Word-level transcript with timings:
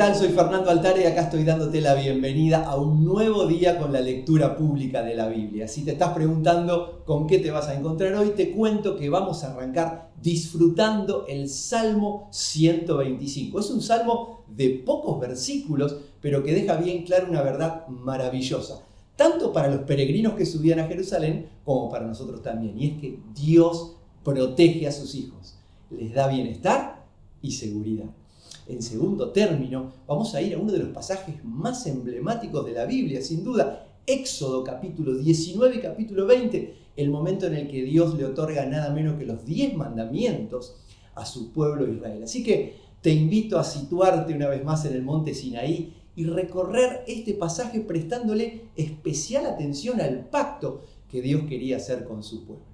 tal? 0.00 0.16
Soy 0.16 0.28
Fernando 0.28 0.70
Altare 0.70 1.02
y 1.02 1.04
acá 1.04 1.24
estoy 1.24 1.44
dándote 1.44 1.78
la 1.82 1.92
bienvenida 1.92 2.64
a 2.64 2.76
un 2.76 3.04
nuevo 3.04 3.46
día 3.46 3.78
con 3.78 3.92
la 3.92 4.00
lectura 4.00 4.56
pública 4.56 5.02
de 5.02 5.14
la 5.14 5.28
Biblia. 5.28 5.68
Si 5.68 5.84
te 5.84 5.90
estás 5.90 6.14
preguntando 6.14 7.02
con 7.04 7.26
qué 7.26 7.38
te 7.38 7.50
vas 7.50 7.68
a 7.68 7.74
encontrar 7.74 8.14
hoy, 8.14 8.30
te 8.30 8.52
cuento 8.52 8.96
que 8.96 9.10
vamos 9.10 9.44
a 9.44 9.52
arrancar 9.52 10.10
disfrutando 10.22 11.26
el 11.28 11.50
Salmo 11.50 12.30
125. 12.32 13.60
Es 13.60 13.68
un 13.68 13.82
salmo 13.82 14.42
de 14.48 14.70
pocos 14.70 15.20
versículos, 15.20 15.94
pero 16.22 16.42
que 16.42 16.54
deja 16.54 16.76
bien 16.76 17.04
clara 17.04 17.26
una 17.28 17.42
verdad 17.42 17.86
maravillosa, 17.88 18.82
tanto 19.16 19.52
para 19.52 19.68
los 19.68 19.82
peregrinos 19.82 20.32
que 20.32 20.46
subían 20.46 20.80
a 20.80 20.86
Jerusalén 20.86 21.50
como 21.62 21.90
para 21.90 22.06
nosotros 22.06 22.42
también. 22.42 22.78
Y 22.78 22.86
es 22.86 23.00
que 23.02 23.18
Dios 23.34 23.96
protege 24.24 24.86
a 24.86 24.92
sus 24.92 25.14
hijos, 25.14 25.58
les 25.90 26.14
da 26.14 26.26
bienestar 26.26 27.04
y 27.42 27.52
seguridad 27.52 28.06
en 28.70 28.82
segundo 28.82 29.30
término, 29.30 29.92
vamos 30.06 30.34
a 30.34 30.42
ir 30.42 30.54
a 30.54 30.58
uno 30.58 30.72
de 30.72 30.78
los 30.78 30.88
pasajes 30.88 31.44
más 31.44 31.86
emblemáticos 31.86 32.64
de 32.64 32.72
la 32.72 32.84
Biblia, 32.86 33.20
sin 33.22 33.42
duda, 33.42 33.86
Éxodo 34.06 34.64
capítulo 34.64 35.14
19 35.14 35.76
y 35.76 35.80
capítulo 35.80 36.26
20, 36.26 36.74
el 36.96 37.10
momento 37.10 37.46
en 37.46 37.54
el 37.54 37.68
que 37.68 37.82
Dios 37.82 38.16
le 38.16 38.24
otorga 38.24 38.66
nada 38.66 38.90
menos 38.90 39.18
que 39.18 39.26
los 39.26 39.44
10 39.44 39.76
mandamientos 39.76 40.76
a 41.14 41.26
su 41.26 41.52
pueblo 41.52 41.92
Israel. 41.92 42.22
Así 42.22 42.42
que 42.42 42.76
te 43.00 43.10
invito 43.10 43.58
a 43.58 43.64
situarte 43.64 44.34
una 44.34 44.48
vez 44.48 44.64
más 44.64 44.84
en 44.84 44.94
el 44.94 45.02
monte 45.02 45.34
Sinaí 45.34 45.94
y 46.16 46.24
recorrer 46.24 47.04
este 47.06 47.34
pasaje 47.34 47.80
prestándole 47.80 48.64
especial 48.76 49.46
atención 49.46 50.00
al 50.00 50.26
pacto 50.26 50.82
que 51.10 51.22
Dios 51.22 51.42
quería 51.48 51.76
hacer 51.76 52.04
con 52.04 52.22
su 52.22 52.44
pueblo. 52.44 52.69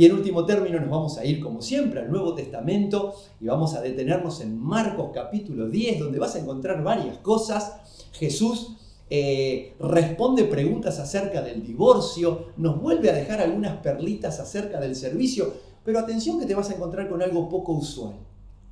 Y 0.00 0.06
en 0.06 0.12
último 0.12 0.46
término 0.46 0.80
nos 0.80 0.88
vamos 0.88 1.18
a 1.18 1.26
ir, 1.26 1.40
como 1.40 1.60
siempre, 1.60 2.00
al 2.00 2.10
Nuevo 2.10 2.32
Testamento 2.32 3.16
y 3.38 3.48
vamos 3.48 3.74
a 3.74 3.82
detenernos 3.82 4.40
en 4.40 4.58
Marcos 4.58 5.10
capítulo 5.12 5.68
10, 5.68 5.98
donde 5.98 6.18
vas 6.18 6.34
a 6.36 6.38
encontrar 6.38 6.82
varias 6.82 7.18
cosas. 7.18 7.74
Jesús 8.12 8.78
eh, 9.10 9.74
responde 9.78 10.44
preguntas 10.44 10.98
acerca 10.98 11.42
del 11.42 11.62
divorcio, 11.62 12.46
nos 12.56 12.80
vuelve 12.80 13.10
a 13.10 13.14
dejar 13.14 13.42
algunas 13.42 13.76
perlitas 13.82 14.40
acerca 14.40 14.80
del 14.80 14.96
servicio, 14.96 15.52
pero 15.84 15.98
atención 15.98 16.40
que 16.40 16.46
te 16.46 16.54
vas 16.54 16.70
a 16.70 16.76
encontrar 16.76 17.10
con 17.10 17.20
algo 17.20 17.50
poco 17.50 17.72
usual. 17.72 18.14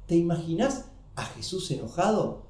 ¿Te 0.07 0.17
imaginas 0.17 0.87
a 1.15 1.27
Jesús 1.27 1.71
enojado? 1.71 2.45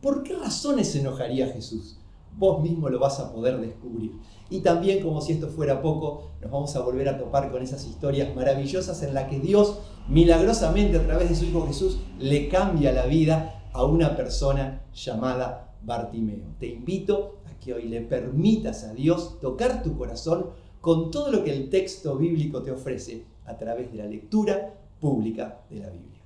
¿Por 0.00 0.22
qué 0.22 0.36
razones 0.36 0.92
se 0.92 1.00
enojaría 1.00 1.48
Jesús? 1.48 1.98
Vos 2.36 2.62
mismo 2.62 2.88
lo 2.88 2.98
vas 2.98 3.18
a 3.18 3.32
poder 3.32 3.58
descubrir. 3.60 4.12
Y 4.50 4.60
también, 4.60 5.02
como 5.02 5.20
si 5.20 5.32
esto 5.32 5.48
fuera 5.48 5.80
poco, 5.80 6.32
nos 6.40 6.50
vamos 6.50 6.76
a 6.76 6.80
volver 6.80 7.08
a 7.08 7.18
topar 7.18 7.50
con 7.50 7.62
esas 7.62 7.86
historias 7.86 8.34
maravillosas 8.36 9.02
en 9.02 9.14
las 9.14 9.28
que 9.28 9.40
Dios, 9.40 9.78
milagrosamente 10.08 10.98
a 10.98 11.06
través 11.06 11.30
de 11.30 11.34
su 11.34 11.46
Hijo 11.46 11.66
Jesús, 11.66 11.98
le 12.18 12.48
cambia 12.48 12.92
la 12.92 13.06
vida 13.06 13.64
a 13.72 13.84
una 13.84 14.16
persona 14.16 14.82
llamada 14.94 15.74
Bartimeo. 15.82 16.54
Te 16.60 16.66
invito 16.66 17.40
a 17.46 17.58
que 17.58 17.72
hoy 17.72 17.84
le 17.84 18.02
permitas 18.02 18.84
a 18.84 18.92
Dios 18.92 19.40
tocar 19.40 19.82
tu 19.82 19.96
corazón 19.96 20.50
con 20.80 21.10
todo 21.10 21.32
lo 21.32 21.42
que 21.42 21.52
el 21.52 21.70
texto 21.70 22.16
bíblico 22.16 22.62
te 22.62 22.70
ofrece 22.70 23.24
a 23.46 23.56
través 23.56 23.90
de 23.90 23.98
la 23.98 24.06
lectura 24.06 24.74
pública 25.00 25.62
de 25.70 25.80
la 25.80 25.88
Biblia. 25.90 26.22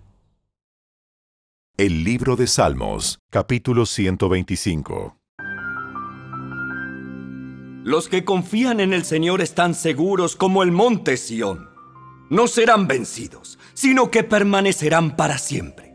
El 1.76 2.04
libro 2.04 2.36
de 2.36 2.46
Salmos, 2.46 3.18
capítulo 3.30 3.86
125. 3.86 5.19
Los 7.90 8.06
que 8.06 8.24
confían 8.24 8.78
en 8.78 8.92
el 8.92 9.04
Señor 9.04 9.40
están 9.40 9.74
seguros 9.74 10.36
como 10.36 10.62
el 10.62 10.70
monte 10.70 11.16
Sión. 11.16 11.70
No 12.28 12.46
serán 12.46 12.86
vencidos, 12.86 13.58
sino 13.74 14.12
que 14.12 14.22
permanecerán 14.22 15.16
para 15.16 15.38
siempre. 15.38 15.92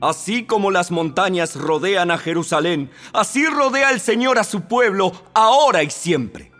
Así 0.00 0.46
como 0.46 0.70
las 0.70 0.90
montañas 0.90 1.56
rodean 1.56 2.10
a 2.10 2.16
Jerusalén, 2.16 2.90
así 3.12 3.44
rodea 3.44 3.90
el 3.90 4.00
Señor 4.00 4.38
a 4.38 4.44
su 4.44 4.62
pueblo, 4.62 5.12
ahora 5.34 5.82
y 5.82 5.90
siempre. 5.90 6.52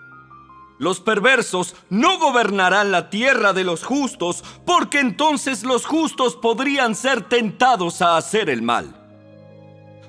Los 0.78 1.00
perversos 1.00 1.74
no 1.88 2.18
gobernarán 2.18 2.92
la 2.92 3.08
tierra 3.08 3.54
de 3.54 3.64
los 3.64 3.82
justos, 3.82 4.44
porque 4.66 5.00
entonces 5.00 5.62
los 5.62 5.86
justos 5.86 6.36
podrían 6.36 6.94
ser 6.94 7.22
tentados 7.30 8.02
a 8.02 8.18
hacer 8.18 8.50
el 8.50 8.60
mal. 8.60 8.94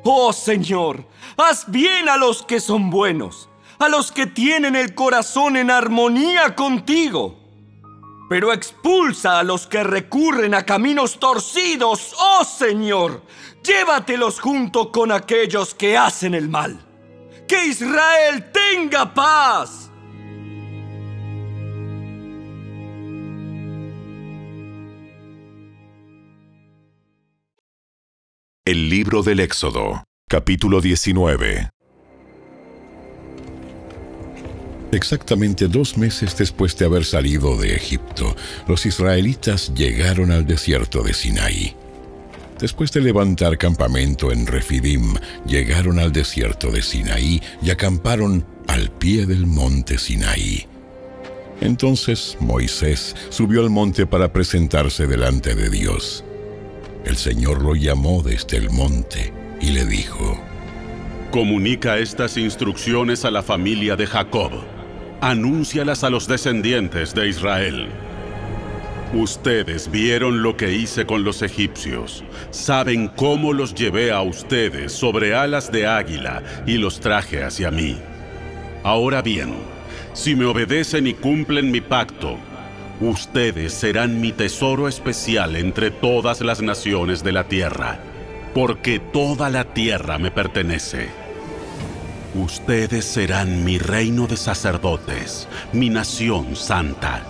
Oh 0.03 0.34
Señor, 0.34 1.07
haz 1.38 1.72
bien 1.72 2.09
a 2.09 2.18
los 2.18 2.44
que 2.44 2.59
son 2.59 2.90
buenos 2.90 3.47
a 3.80 3.90
los 3.90 4.12
que 4.12 4.28
tienen 4.28 4.75
el 4.75 4.96
corazón 4.96 5.58
en 5.58 5.72
armonía 5.72 6.56
contigo. 6.56 7.40
Pero 8.30 8.53
expulsa 8.53 9.40
a 9.40 9.44
los 9.44 9.68
que 9.68 9.84
recurren 9.84 10.56
a 10.56 10.66
caminos 10.66 11.19
torcidos, 11.19 12.16
oh 12.19 12.44
Señor. 12.44 13.22
Llévatelos 13.63 14.40
junto 14.40 14.91
con 14.91 15.12
aquellos 15.12 15.75
que 15.75 15.97
hacen 15.97 16.34
el 16.34 16.50
mal. 16.50 16.80
Que 17.47 17.68
Israel 17.68 18.52
tenga 18.52 19.13
paz. 19.13 19.92
El 28.68 28.90
libro 28.90 29.22
del 29.22 29.42
Éxodo, 29.42 30.03
capítulo 30.28 30.81
19. 30.81 31.75
Exactamente 34.95 35.67
dos 35.67 35.97
meses 35.97 36.38
después 36.38 36.78
de 36.78 36.85
haber 36.85 37.03
salido 37.03 37.57
de 37.57 37.75
Egipto, 37.75 38.33
los 38.66 38.85
israelitas 38.85 39.73
llegaron 39.75 40.31
al 40.31 40.47
desierto 40.47 41.03
de 41.03 41.13
Sinaí. 41.13 41.75
Después 42.57 42.94
de 42.94 43.01
levantar 43.01 43.57
campamento 43.57 44.31
en 44.31 44.47
Refidim, 44.47 45.16
llegaron 45.45 46.00
al 46.00 46.13
desierto 46.13 46.72
de 46.72 46.81
Sinaí 46.81 47.41
y 47.61 47.72
acamparon 47.72 48.45
al 48.67 48.89
pie 48.89 49.25
del 49.25 49.45
monte 49.45 49.97
Sinaí. 49.97 50.66
Entonces 51.59 52.38
Moisés 52.39 53.17
subió 53.29 53.59
al 53.59 53.69
monte 53.69 54.06
para 54.06 54.31
presentarse 54.31 55.07
delante 55.07 55.56
de 55.56 55.69
Dios. 55.69 56.23
El 57.03 57.17
Señor 57.17 57.62
lo 57.62 57.75
llamó 57.75 58.23
desde 58.23 58.56
el 58.56 58.69
monte 58.69 59.33
y 59.59 59.72
le 59.72 59.85
dijo, 59.85 60.39
Comunica 61.31 61.97
estas 61.97 62.38
instrucciones 62.38 63.25
a 63.25 63.31
la 63.31 63.44
familia 63.44 63.97
de 63.97 64.07
Jacob 64.07 64.75
anúncialas 65.21 66.03
a 66.03 66.09
los 66.09 66.27
descendientes 66.27 67.13
de 67.13 67.29
Israel. 67.29 67.89
Ustedes 69.13 69.89
vieron 69.89 70.43
lo 70.43 70.57
que 70.57 70.73
hice 70.73 71.05
con 71.05 71.23
los 71.23 71.41
egipcios, 71.41 72.23
saben 72.51 73.07
cómo 73.07 73.53
los 73.53 73.73
llevé 73.73 74.11
a 74.11 74.21
ustedes 74.21 74.91
sobre 74.91 75.35
alas 75.35 75.71
de 75.71 75.87
águila 75.87 76.43
y 76.65 76.77
los 76.77 76.99
traje 76.99 77.43
hacia 77.43 77.71
mí. 77.71 77.97
Ahora 78.83 79.21
bien, 79.21 79.53
si 80.13 80.35
me 80.35 80.45
obedecen 80.45 81.07
y 81.07 81.13
cumplen 81.13 81.71
mi 81.71 81.81
pacto, 81.81 82.37
ustedes 82.99 83.73
serán 83.73 84.19
mi 84.19 84.31
tesoro 84.31 84.87
especial 84.87 85.55
entre 85.55 85.91
todas 85.91 86.41
las 86.41 86.61
naciones 86.61 87.23
de 87.23 87.31
la 87.31 87.45
tierra, 87.45 87.99
porque 88.53 88.99
toda 88.99 89.49
la 89.49 89.63
tierra 89.63 90.17
me 90.17 90.31
pertenece. 90.31 91.25
Ustedes 92.35 93.06
serán 93.06 93.63
mi 93.63 93.78
reino 93.78 94.28
de 94.28 94.35
sacerdotes, 94.35 95.47
mi 95.72 95.90
nación 95.90 96.57
santa. 96.57 97.23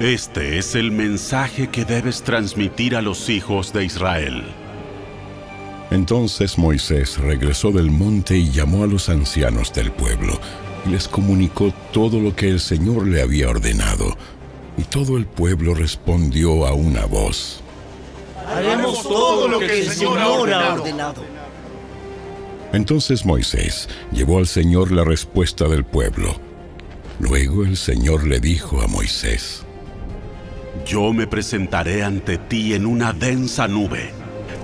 Este 0.00 0.56
es 0.56 0.74
el 0.74 0.92
mensaje 0.92 1.68
que 1.68 1.84
debes 1.84 2.22
transmitir 2.22 2.96
a 2.96 3.02
los 3.02 3.28
hijos 3.28 3.70
de 3.74 3.84
Israel. 3.84 4.44
Entonces 5.90 6.56
Moisés 6.56 7.18
regresó 7.18 7.70
del 7.70 7.90
monte 7.90 8.38
y 8.38 8.50
llamó 8.50 8.84
a 8.84 8.86
los 8.86 9.10
ancianos 9.10 9.74
del 9.74 9.92
pueblo 9.92 10.40
y 10.86 10.88
les 10.88 11.06
comunicó 11.06 11.74
todo 11.92 12.18
lo 12.18 12.34
que 12.34 12.48
el 12.48 12.60
Señor 12.60 13.06
le 13.06 13.20
había 13.20 13.50
ordenado. 13.50 14.16
Y 14.78 14.84
todo 14.84 15.18
el 15.18 15.26
pueblo 15.26 15.74
respondió 15.74 16.66
a 16.66 16.72
una 16.72 17.04
voz. 17.04 17.60
Haremos 18.46 19.02
todo 19.02 19.48
lo 19.48 19.58
que 19.58 19.80
el 19.80 19.90
Señor 19.90 20.18
ha 20.18 20.72
ordenado. 20.72 21.37
Entonces 22.72 23.24
Moisés 23.24 23.88
llevó 24.12 24.38
al 24.38 24.46
Señor 24.46 24.92
la 24.92 25.04
respuesta 25.04 25.68
del 25.68 25.84
pueblo. 25.84 26.36
Luego 27.18 27.64
el 27.64 27.76
Señor 27.76 28.26
le 28.26 28.40
dijo 28.40 28.80
a 28.80 28.86
Moisés, 28.86 29.64
Yo 30.86 31.12
me 31.12 31.26
presentaré 31.26 32.02
ante 32.02 32.38
ti 32.38 32.74
en 32.74 32.86
una 32.86 33.12
densa 33.12 33.66
nube, 33.66 34.10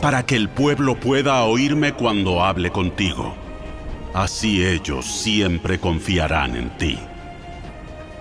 para 0.01 0.25
que 0.25 0.37
el 0.37 0.49
pueblo 0.49 1.01
pueda 1.01 1.43
oírme 1.45 1.95
cuando 1.95 2.45
hable 2.45 2.71
contigo. 2.71 3.35
Así 4.13 4.65
ellos 4.65 5.07
siempre 5.07 5.81
confiarán 5.81 6.57
en 6.57 6.71
ti. 6.77 6.99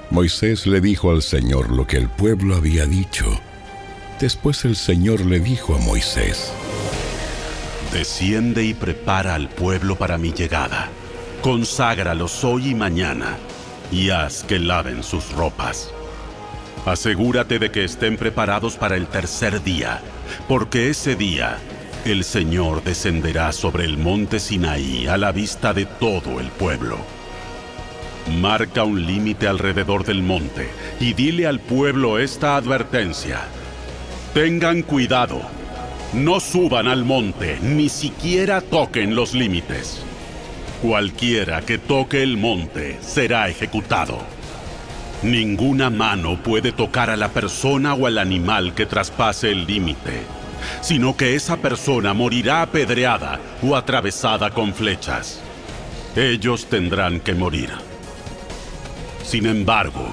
Moisés 0.09 0.65
le 0.65 0.79
dijo 0.79 1.11
al 1.11 1.21
Señor 1.21 1.69
lo 1.69 1.85
que 1.85 1.97
el 1.97 2.07
pueblo 2.07 2.55
había 2.55 2.85
dicho. 2.85 3.25
Después 4.19 4.63
el 4.63 4.75
Señor 4.75 5.25
le 5.25 5.39
dijo 5.39 5.75
a 5.75 5.79
Moisés, 5.79 6.53
Desciende 7.93 8.63
y 8.63 8.73
prepara 8.73 9.35
al 9.35 9.49
pueblo 9.49 9.95
para 9.95 10.17
mi 10.17 10.33
llegada. 10.33 10.89
Conságralos 11.43 12.43
hoy 12.43 12.69
y 12.69 12.75
mañana, 12.75 13.37
y 13.91 14.09
haz 14.09 14.43
que 14.43 14.57
laven 14.57 15.03
sus 15.03 15.31
ropas. 15.33 15.93
Asegúrate 16.87 17.59
de 17.59 17.69
que 17.69 17.83
estén 17.83 18.17
preparados 18.17 18.77
para 18.77 18.95
el 18.95 19.05
tercer 19.05 19.61
día, 19.63 20.01
porque 20.47 20.89
ese 20.89 21.15
día 21.15 21.59
El 22.03 22.23
Señor 22.23 22.83
descenderá 22.83 23.51
sobre 23.51 23.85
el 23.85 23.97
monte 23.97 24.39
Sinaí 24.39 25.07
a 25.07 25.15
la 25.15 25.31
vista 25.31 25.71
de 25.71 25.85
todo 25.85 26.39
el 26.39 26.47
pueblo. 26.47 26.97
Marca 28.41 28.83
un 28.83 29.05
límite 29.05 29.47
alrededor 29.47 30.03
del 30.03 30.23
monte 30.23 30.67
y 30.99 31.13
dile 31.13 31.45
al 31.45 31.59
pueblo 31.59 32.17
esta 32.17 32.55
advertencia. 32.57 33.41
Tengan 34.33 34.81
cuidado, 34.81 35.43
no 36.13 36.39
suban 36.39 36.87
al 36.87 37.05
monte, 37.05 37.57
ni 37.61 37.89
siquiera 37.89 38.61
toquen 38.61 39.15
los 39.15 39.33
límites. 39.33 40.03
Cualquiera 40.81 41.61
que 41.61 41.79
toque 41.79 42.21
el 42.21 42.37
monte 42.37 42.99
será 43.01 43.49
ejecutado. 43.49 44.19
Ninguna 45.23 45.89
mano 45.89 46.37
puede 46.37 46.71
tocar 46.71 47.09
a 47.09 47.17
la 47.17 47.29
persona 47.29 47.95
o 47.95 48.05
al 48.05 48.19
animal 48.19 48.75
que 48.75 48.85
traspase 48.85 49.49
el 49.49 49.65
límite, 49.65 50.21
sino 50.81 51.17
que 51.17 51.35
esa 51.35 51.57
persona 51.57 52.13
morirá 52.13 52.61
apedreada 52.61 53.39
o 53.63 53.75
atravesada 53.75 54.51
con 54.51 54.73
flechas. 54.73 55.41
Ellos 56.15 56.67
tendrán 56.67 57.21
que 57.21 57.33
morir. 57.33 57.69
Sin 59.23 59.47
embargo, 59.47 60.09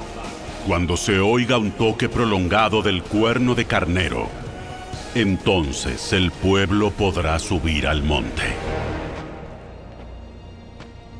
cuando 0.66 0.96
se 0.96 1.18
oiga 1.18 1.58
un 1.58 1.72
toque 1.72 2.08
prolongado 2.08 2.80
del 2.80 3.02
cuerno 3.02 3.54
de 3.54 3.66
carnero, 3.66 4.39
entonces 5.14 6.12
el 6.12 6.30
pueblo 6.30 6.90
podrá 6.90 7.38
subir 7.38 7.86
al 7.86 8.02
monte. 8.02 8.42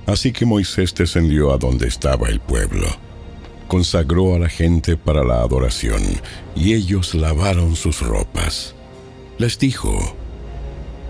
Así 0.06 0.32
que 0.32 0.44
Moisés 0.44 0.94
descendió 0.94 1.52
a 1.52 1.58
donde 1.58 1.86
estaba 1.88 2.28
el 2.28 2.40
pueblo, 2.40 2.86
consagró 3.68 4.34
a 4.34 4.38
la 4.38 4.48
gente 4.48 4.96
para 4.96 5.22
la 5.22 5.40
adoración, 5.40 6.02
y 6.56 6.74
ellos 6.74 7.14
lavaron 7.14 7.76
sus 7.76 8.00
ropas. 8.00 8.74
Les 9.38 9.58
dijo, 9.58 10.16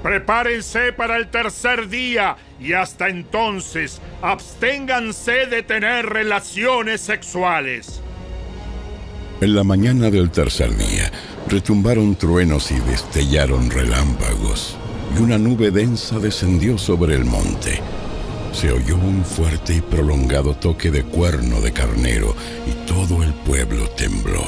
Prepárense 0.02 0.92
para 0.94 1.16
el 1.16 1.28
tercer 1.28 1.88
día 1.88 2.36
y 2.58 2.72
hasta 2.72 3.08
entonces 3.08 4.00
absténganse 4.22 5.46
de 5.46 5.62
tener 5.62 6.06
relaciones 6.06 7.02
sexuales. 7.02 8.00
En 9.42 9.54
la 9.54 9.64
mañana 9.64 10.10
del 10.10 10.30
tercer 10.30 10.74
día 10.76 11.10
retumbaron 11.48 12.14
truenos 12.14 12.70
y 12.70 12.78
destellaron 12.80 13.70
relámpagos, 13.70 14.76
y 15.16 15.22
una 15.22 15.38
nube 15.38 15.70
densa 15.70 16.18
descendió 16.18 16.78
sobre 16.78 17.14
el 17.14 17.24
monte. 17.24 17.80
Se 18.52 18.72
oyó 18.72 18.96
un 18.96 19.24
fuerte 19.24 19.74
y 19.74 19.80
prolongado 19.80 20.54
toque 20.54 20.90
de 20.90 21.04
cuerno 21.04 21.60
de 21.60 21.72
carnero, 21.72 22.34
y 22.66 22.86
todo 22.86 23.22
el 23.22 23.32
pueblo 23.32 23.88
tembló. 23.90 24.44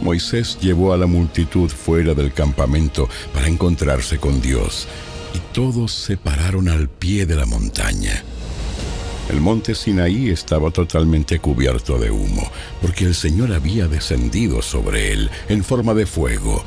Moisés 0.00 0.58
llevó 0.60 0.92
a 0.92 0.96
la 0.96 1.06
multitud 1.06 1.68
fuera 1.68 2.14
del 2.14 2.32
campamento 2.32 3.08
para 3.34 3.48
encontrarse 3.48 4.18
con 4.18 4.40
Dios, 4.40 4.86
y 5.34 5.38
todos 5.52 5.92
se 5.92 6.16
pararon 6.16 6.68
al 6.68 6.88
pie 6.88 7.26
de 7.26 7.36
la 7.36 7.46
montaña. 7.46 8.22
El 9.28 9.42
monte 9.42 9.74
Sinaí 9.74 10.30
estaba 10.30 10.70
totalmente 10.70 11.38
cubierto 11.38 11.98
de 11.98 12.10
humo, 12.10 12.50
porque 12.80 13.04
el 13.04 13.14
Señor 13.14 13.52
había 13.52 13.86
descendido 13.86 14.62
sobre 14.62 15.12
él 15.12 15.30
en 15.48 15.62
forma 15.62 15.92
de 15.92 16.06
fuego. 16.06 16.64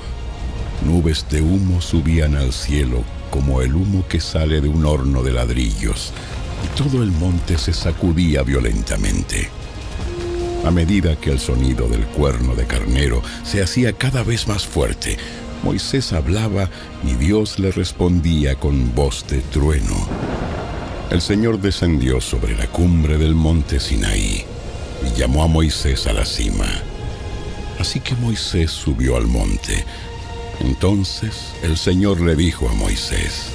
Nubes 0.86 1.26
de 1.32 1.42
humo 1.42 1.82
subían 1.82 2.36
al 2.36 2.54
cielo 2.54 3.04
como 3.32 3.62
el 3.62 3.74
humo 3.74 4.06
que 4.08 4.20
sale 4.20 4.62
de 4.62 4.70
un 4.70 4.86
horno 4.86 5.24
de 5.24 5.32
ladrillos, 5.32 6.14
y 6.64 6.78
todo 6.78 7.02
el 7.02 7.12
monte 7.12 7.58
se 7.58 7.74
sacudía 7.74 8.44
violentamente. 8.44 9.50
A 10.64 10.70
medida 10.70 11.16
que 11.16 11.32
el 11.32 11.40
sonido 11.40 11.88
del 11.88 12.06
cuerno 12.06 12.54
de 12.54 12.68
carnero 12.68 13.24
se 13.44 13.64
hacía 13.64 13.94
cada 13.94 14.22
vez 14.22 14.48
más 14.48 14.68
fuerte, 14.68 15.18
Moisés 15.64 16.14
hablaba 16.14 16.70
y 17.04 17.14
Dios 17.16 17.58
le 17.58 17.72
respondía 17.72 18.56
con 18.56 18.94
voz 18.94 19.26
de 19.28 19.40
trueno. 19.42 20.31
El 21.12 21.20
Señor 21.20 21.60
descendió 21.60 22.22
sobre 22.22 22.56
la 22.56 22.68
cumbre 22.68 23.18
del 23.18 23.36
monte 23.36 23.82
Sinaí 23.82 24.46
y 25.06 25.20
llamó 25.20 25.44
a 25.44 25.48
Moisés 25.48 26.08
a 26.08 26.14
la 26.14 26.24
cima. 26.24 26.68
Así 27.78 28.00
que 28.00 28.16
Moisés 28.16 28.72
subió 28.72 29.18
al 29.18 29.28
monte. 29.28 29.84
Entonces 30.62 31.54
el 31.64 31.76
Señor 31.76 32.22
le 32.22 32.38
dijo 32.38 32.70
a 32.70 32.74
Moisés, 32.74 33.52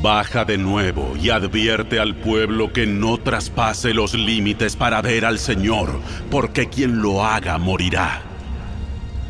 Baja 0.00 0.46
de 0.46 0.56
nuevo 0.56 1.14
y 1.20 1.28
advierte 1.28 2.00
al 2.00 2.16
pueblo 2.16 2.72
que 2.72 2.86
no 2.86 3.18
traspase 3.18 3.92
los 3.92 4.14
límites 4.14 4.76
para 4.76 5.02
ver 5.02 5.26
al 5.26 5.38
Señor, 5.38 6.00
porque 6.30 6.70
quien 6.70 7.02
lo 7.02 7.22
haga 7.22 7.58
morirá. 7.58 8.29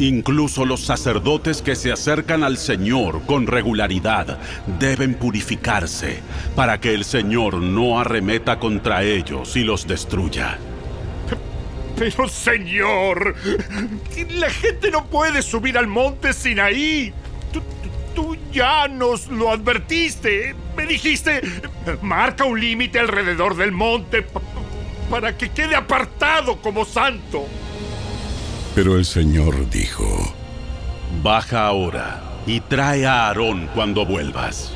Incluso 0.00 0.64
los 0.64 0.80
sacerdotes 0.80 1.60
que 1.60 1.76
se 1.76 1.92
acercan 1.92 2.42
al 2.42 2.56
Señor 2.56 3.20
con 3.26 3.46
regularidad 3.46 4.38
deben 4.78 5.12
purificarse 5.12 6.20
para 6.56 6.80
que 6.80 6.94
el 6.94 7.04
Señor 7.04 7.56
no 7.56 8.00
arremeta 8.00 8.58
contra 8.58 9.02
ellos 9.02 9.54
y 9.56 9.62
los 9.62 9.86
destruya. 9.86 10.56
Pero 11.98 12.28
Señor, 12.28 13.34
la 14.30 14.48
gente 14.48 14.90
no 14.90 15.04
puede 15.04 15.42
subir 15.42 15.76
al 15.76 15.86
monte 15.86 16.32
Sinaí. 16.32 17.12
Tú, 17.52 17.60
tú 18.14 18.38
ya 18.54 18.88
nos 18.88 19.28
lo 19.28 19.50
advertiste. 19.50 20.54
Me 20.78 20.86
dijiste, 20.86 21.42
marca 22.00 22.46
un 22.46 22.58
límite 22.58 22.98
alrededor 22.98 23.54
del 23.54 23.72
monte 23.72 24.24
para 25.10 25.36
que 25.36 25.50
quede 25.50 25.76
apartado 25.76 26.56
como 26.62 26.86
santo. 26.86 27.46
Pero 28.74 28.96
el 28.96 29.04
Señor 29.04 29.68
dijo, 29.70 30.34
Baja 31.22 31.66
ahora 31.66 32.22
y 32.46 32.60
trae 32.60 33.06
a 33.06 33.26
Aarón 33.26 33.68
cuando 33.74 34.06
vuelvas. 34.06 34.72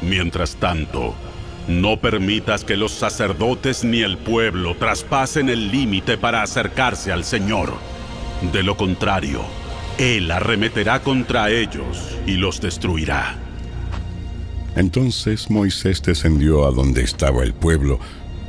Mientras 0.00 0.56
tanto, 0.56 1.14
no 1.68 1.98
permitas 1.98 2.64
que 2.64 2.76
los 2.76 2.92
sacerdotes 2.92 3.84
ni 3.84 4.00
el 4.00 4.16
pueblo 4.16 4.76
traspasen 4.76 5.48
el 5.48 5.70
límite 5.70 6.18
para 6.18 6.42
acercarse 6.42 7.12
al 7.12 7.24
Señor. 7.24 7.74
De 8.52 8.62
lo 8.62 8.76
contrario, 8.76 9.42
Él 9.98 10.30
arremeterá 10.30 11.02
contra 11.02 11.50
ellos 11.50 12.16
y 12.26 12.32
los 12.32 12.60
destruirá. 12.60 13.36
Entonces 14.76 15.50
Moisés 15.50 16.00
descendió 16.00 16.66
a 16.66 16.70
donde 16.70 17.02
estaba 17.02 17.42
el 17.42 17.52
pueblo 17.52 17.98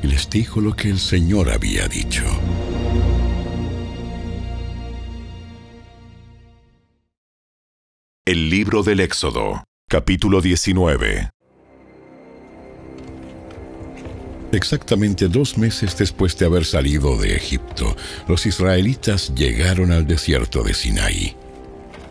y 0.01 0.07
les 0.07 0.29
dijo 0.29 0.61
lo 0.61 0.75
que 0.75 0.89
el 0.89 0.99
Señor 0.99 1.51
había 1.51 1.87
dicho. 1.87 2.23
El 8.23 8.51
libro 8.51 8.83
del 8.83 8.99
Éxodo, 8.99 9.63
capítulo 9.89 10.41
19. 10.41 11.31
Exactamente 14.51 15.27
dos 15.27 15.57
meses 15.57 15.97
después 15.97 16.37
de 16.37 16.45
haber 16.45 16.65
salido 16.65 17.17
de 17.17 17.35
Egipto, 17.35 17.97
los 18.27 18.45
israelitas 18.45 19.33
llegaron 19.33 19.91
al 19.91 20.05
desierto 20.05 20.61
de 20.61 20.75
Sinaí. 20.75 21.35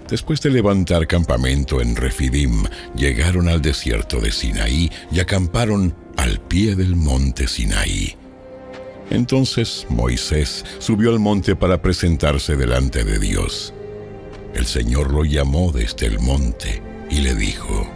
Después 0.09 0.41
de 0.41 0.51
levantar 0.51 1.07
campamento 1.07 1.81
en 1.81 1.95
Refidim, 1.95 2.65
llegaron 2.97 3.49
al 3.49 3.63
desierto 3.63 4.19
de 4.19 4.33
Sinaí 4.33 4.91
y 5.13 5.21
acamparon 5.21 5.95
al 6.17 6.41
pie 6.41 6.75
del 6.75 6.97
monte 6.97 7.47
Sinaí. 7.47 8.17
Entonces 9.11 9.87
Moisés 9.89 10.65
subió 10.81 11.11
al 11.11 11.21
monte 11.21 11.55
para 11.55 11.81
presentarse 11.81 12.57
delante 12.57 13.05
de 13.05 13.21
Dios. 13.21 13.75
El 14.55 14.67
Señor 14.67 15.13
lo 15.13 15.25
llamó 15.25 15.71
desde 15.73 16.07
el 16.07 16.19
monte 16.19 16.83
y 17.09 17.21
le 17.21 17.35
dijo, 17.35 17.89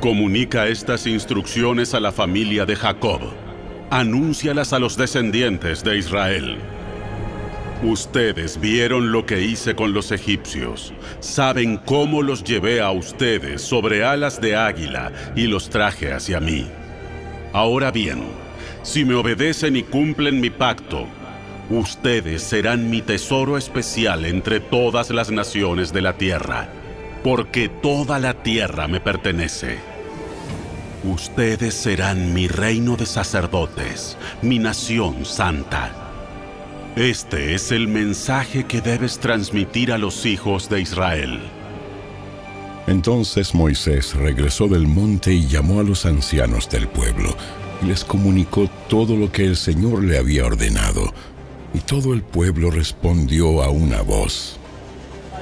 Comunica 0.00 0.66
estas 0.66 1.06
instrucciones 1.06 1.94
a 1.94 2.00
la 2.00 2.10
familia 2.10 2.66
de 2.66 2.74
Jacob. 2.74 3.20
Anúncialas 3.90 4.72
a 4.72 4.78
los 4.78 4.96
descendientes 4.96 5.84
de 5.84 5.98
Israel. 5.98 6.58
Ustedes 7.82 8.60
vieron 8.60 9.12
lo 9.12 9.26
que 9.26 9.42
hice 9.42 9.74
con 9.74 9.92
los 9.92 10.10
egipcios. 10.10 10.92
Saben 11.20 11.76
cómo 11.78 12.22
los 12.22 12.44
llevé 12.44 12.80
a 12.80 12.90
ustedes 12.90 13.62
sobre 13.62 14.04
alas 14.04 14.40
de 14.40 14.56
águila 14.56 15.12
y 15.36 15.46
los 15.46 15.70
traje 15.70 16.12
hacia 16.12 16.40
mí. 16.40 16.66
Ahora 17.52 17.90
bien, 17.90 18.24
si 18.82 19.04
me 19.04 19.14
obedecen 19.14 19.76
y 19.76 19.82
cumplen 19.82 20.40
mi 20.40 20.50
pacto, 20.50 21.06
ustedes 21.70 22.42
serán 22.42 22.90
mi 22.90 23.00
tesoro 23.00 23.56
especial 23.56 24.24
entre 24.24 24.60
todas 24.60 25.10
las 25.10 25.30
naciones 25.30 25.92
de 25.92 26.02
la 26.02 26.18
tierra, 26.18 26.68
porque 27.22 27.68
toda 27.68 28.18
la 28.18 28.42
tierra 28.42 28.88
me 28.88 29.00
pertenece. 29.00 29.78
Ustedes 31.04 31.74
serán 31.74 32.34
mi 32.34 32.48
reino 32.48 32.96
de 32.96 33.06
sacerdotes, 33.06 34.18
mi 34.42 34.58
nación 34.58 35.24
santa. 35.24 35.92
Este 36.96 37.54
es 37.54 37.72
el 37.72 37.88
mensaje 37.88 38.64
que 38.64 38.80
debes 38.80 39.18
transmitir 39.18 39.92
a 39.92 39.98
los 39.98 40.26
hijos 40.26 40.68
de 40.68 40.80
Israel. 40.80 41.40
Entonces 42.86 43.54
Moisés 43.54 44.14
regresó 44.14 44.66
del 44.66 44.88
monte 44.88 45.32
y 45.32 45.46
llamó 45.46 45.80
a 45.80 45.84
los 45.84 46.04
ancianos 46.04 46.68
del 46.68 46.88
pueblo 46.88 47.36
y 47.80 47.86
les 47.86 48.04
comunicó 48.04 48.68
todo 48.88 49.16
lo 49.16 49.30
que 49.30 49.44
el 49.44 49.56
Señor 49.56 50.02
le 50.02 50.18
había 50.18 50.44
ordenado. 50.44 51.12
Y 51.72 51.80
todo 51.80 52.14
el 52.14 52.22
pueblo 52.22 52.70
respondió 52.70 53.62
a 53.62 53.70
una 53.70 54.02
voz. 54.02 54.58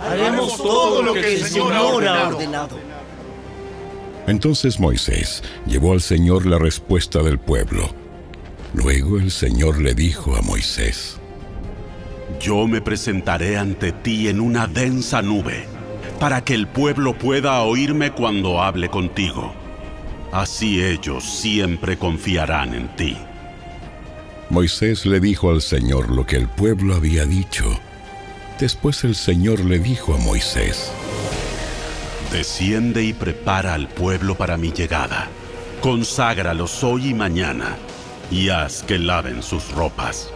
Haremos 0.01 0.57
todo 0.57 1.03
lo 1.03 1.15
que 1.15 1.35
el 1.35 1.45
Señor 1.45 1.75
ha 1.75 1.83
ordenado. 2.29 2.79
Entonces 4.27 4.79
Moisés 4.79 5.43
llevó 5.67 5.95
al 5.95 6.03
Señor 6.03 6.45
la 6.45 6.59
respuesta 6.59 7.23
del 7.23 7.39
pueblo. 7.39 7.89
Luego 8.75 9.19
el 9.19 9.31
Señor 9.31 9.81
le 9.81 9.95
dijo 9.95 10.37
a 10.37 10.43
Moisés, 10.43 11.19
Yo 12.39 12.67
me 12.67 12.83
presentaré 12.83 13.57
ante 13.57 13.93
ti 13.93 14.29
en 14.29 14.41
una 14.41 14.67
densa 14.67 15.23
nube, 15.23 15.65
para 16.21 16.45
que 16.45 16.53
el 16.53 16.67
pueblo 16.67 17.17
pueda 17.17 17.63
oírme 17.63 18.13
cuando 18.13 18.61
hable 18.61 18.91
contigo. 18.91 19.55
Así 20.31 20.85
ellos 20.85 21.25
siempre 21.25 21.97
confiarán 21.97 22.75
en 22.75 22.95
ti. 22.97 23.17
Moisés 24.51 25.05
le 25.05 25.21
dijo 25.21 25.51
al 25.51 25.61
Señor 25.61 26.11
lo 26.11 26.25
que 26.25 26.37
el 26.37 26.49
pueblo 26.49 26.95
había 26.95 27.27
dicho. 27.27 27.79
Después 28.59 29.05
el 29.05 29.15
Señor 29.15 29.61
le 29.61 29.79
dijo 29.79 30.15
a 30.15 30.17
Moisés, 30.17 30.91
Desciende 32.33 33.05
y 33.05 33.13
prepara 33.13 33.75
al 33.75 33.89
pueblo 33.89 34.37
para 34.37 34.57
mi 34.57 34.73
llegada. 34.73 35.29
Conságralos 35.83 36.83
hoy 36.83 37.09
y 37.09 37.15
mañana, 37.15 37.77
y 38.31 38.49
haz 38.49 38.83
que 38.83 38.99
laven 38.99 39.43
sus 39.43 39.71
ropas. 39.73 40.31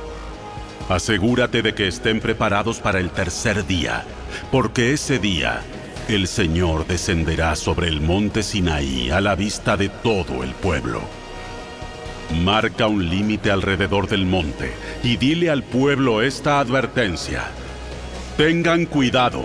Asegúrate 0.90 1.62
de 1.62 1.74
que 1.74 1.88
estén 1.88 2.20
preparados 2.20 2.80
para 2.80 3.00
el 3.00 3.10
tercer 3.10 3.66
día, 3.66 4.04
porque 4.50 4.92
ese 4.92 5.18
día 5.18 5.62
el 6.08 6.28
Señor 6.28 6.86
descenderá 6.86 7.56
sobre 7.56 7.88
el 7.88 8.02
monte 8.02 8.42
Sinaí 8.42 9.10
a 9.10 9.22
la 9.22 9.36
vista 9.36 9.78
de 9.78 9.88
todo 9.88 10.42
el 10.42 10.50
pueblo. 10.50 11.21
Marca 12.44 12.86
un 12.86 13.08
límite 13.08 13.50
alrededor 13.50 14.08
del 14.08 14.24
monte 14.24 14.72
y 15.02 15.16
dile 15.16 15.50
al 15.50 15.62
pueblo 15.62 16.22
esta 16.22 16.60
advertencia. 16.60 17.44
Tengan 18.36 18.86
cuidado, 18.86 19.44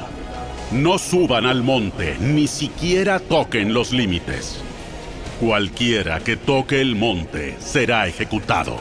no 0.72 0.98
suban 0.98 1.46
al 1.46 1.64
monte, 1.64 2.18
ni 2.20 2.48
siquiera 2.48 3.20
toquen 3.20 3.74
los 3.74 3.92
límites. 3.92 4.62
Cualquiera 5.40 6.20
que 6.22 6.38
toque 6.38 6.82
el 6.82 6.96
monte 6.96 7.58
será 7.60 8.08
ejecutado. 8.08 8.78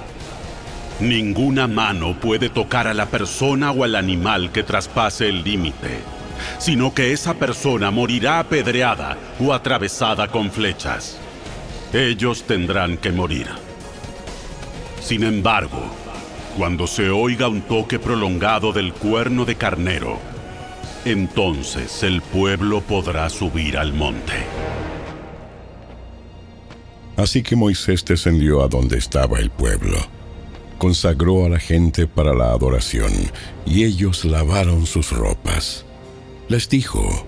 Ninguna 1.00 1.66
mano 1.66 2.18
puede 2.18 2.48
tocar 2.48 2.86
a 2.86 2.94
la 2.94 3.06
persona 3.06 3.70
o 3.70 3.84
al 3.84 3.96
animal 3.96 4.50
que 4.50 4.62
traspase 4.62 5.28
el 5.28 5.44
límite, 5.44 5.98
sino 6.58 6.94
que 6.94 7.12
esa 7.12 7.34
persona 7.34 7.90
morirá 7.90 8.38
apedreada 8.38 9.18
o 9.38 9.52
atravesada 9.52 10.28
con 10.28 10.50
flechas. 10.50 11.18
Ellos 11.92 12.44
tendrán 12.44 12.96
que 12.96 13.12
morir. 13.12 13.65
Sin 15.06 15.22
embargo, 15.22 15.84
cuando 16.56 16.88
se 16.88 17.10
oiga 17.10 17.46
un 17.46 17.62
toque 17.62 18.00
prolongado 18.00 18.72
del 18.72 18.92
cuerno 18.92 19.44
de 19.44 19.54
carnero, 19.54 20.18
entonces 21.04 22.02
el 22.02 22.22
pueblo 22.22 22.80
podrá 22.80 23.30
subir 23.30 23.78
al 23.78 23.92
monte. 23.92 24.32
Así 27.16 27.44
que 27.44 27.54
Moisés 27.54 28.04
descendió 28.04 28.64
a 28.64 28.66
donde 28.66 28.98
estaba 28.98 29.38
el 29.38 29.50
pueblo. 29.50 29.96
Consagró 30.76 31.44
a 31.44 31.50
la 31.50 31.60
gente 31.60 32.08
para 32.08 32.34
la 32.34 32.50
adoración, 32.50 33.12
y 33.64 33.84
ellos 33.84 34.24
lavaron 34.24 34.86
sus 34.86 35.12
ropas. 35.12 35.86
Les 36.48 36.68
dijo, 36.68 37.24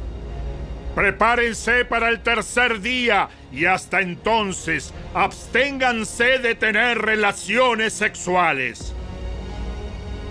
Prepárense 0.98 1.84
para 1.84 2.08
el 2.08 2.24
tercer 2.24 2.80
día 2.80 3.28
y 3.52 3.66
hasta 3.66 4.00
entonces 4.00 4.92
absténganse 5.14 6.40
de 6.40 6.56
tener 6.56 6.98
relaciones 6.98 7.92
sexuales. 7.92 8.94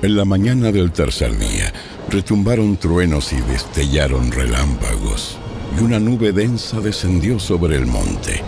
En 0.01 0.17
la 0.17 0.25
mañana 0.25 0.73
del 0.73 0.91
tercer 0.91 1.37
día, 1.37 1.71
retumbaron 2.09 2.75
truenos 2.75 3.31
y 3.31 3.39
destellaron 3.49 4.29
relámpagos, 4.29 5.37
y 5.79 5.83
una 5.85 6.01
nube 6.01 6.33
densa 6.33 6.81
descendió 6.81 7.39
sobre 7.39 7.77
el 7.77 7.85
monte. 7.85 8.41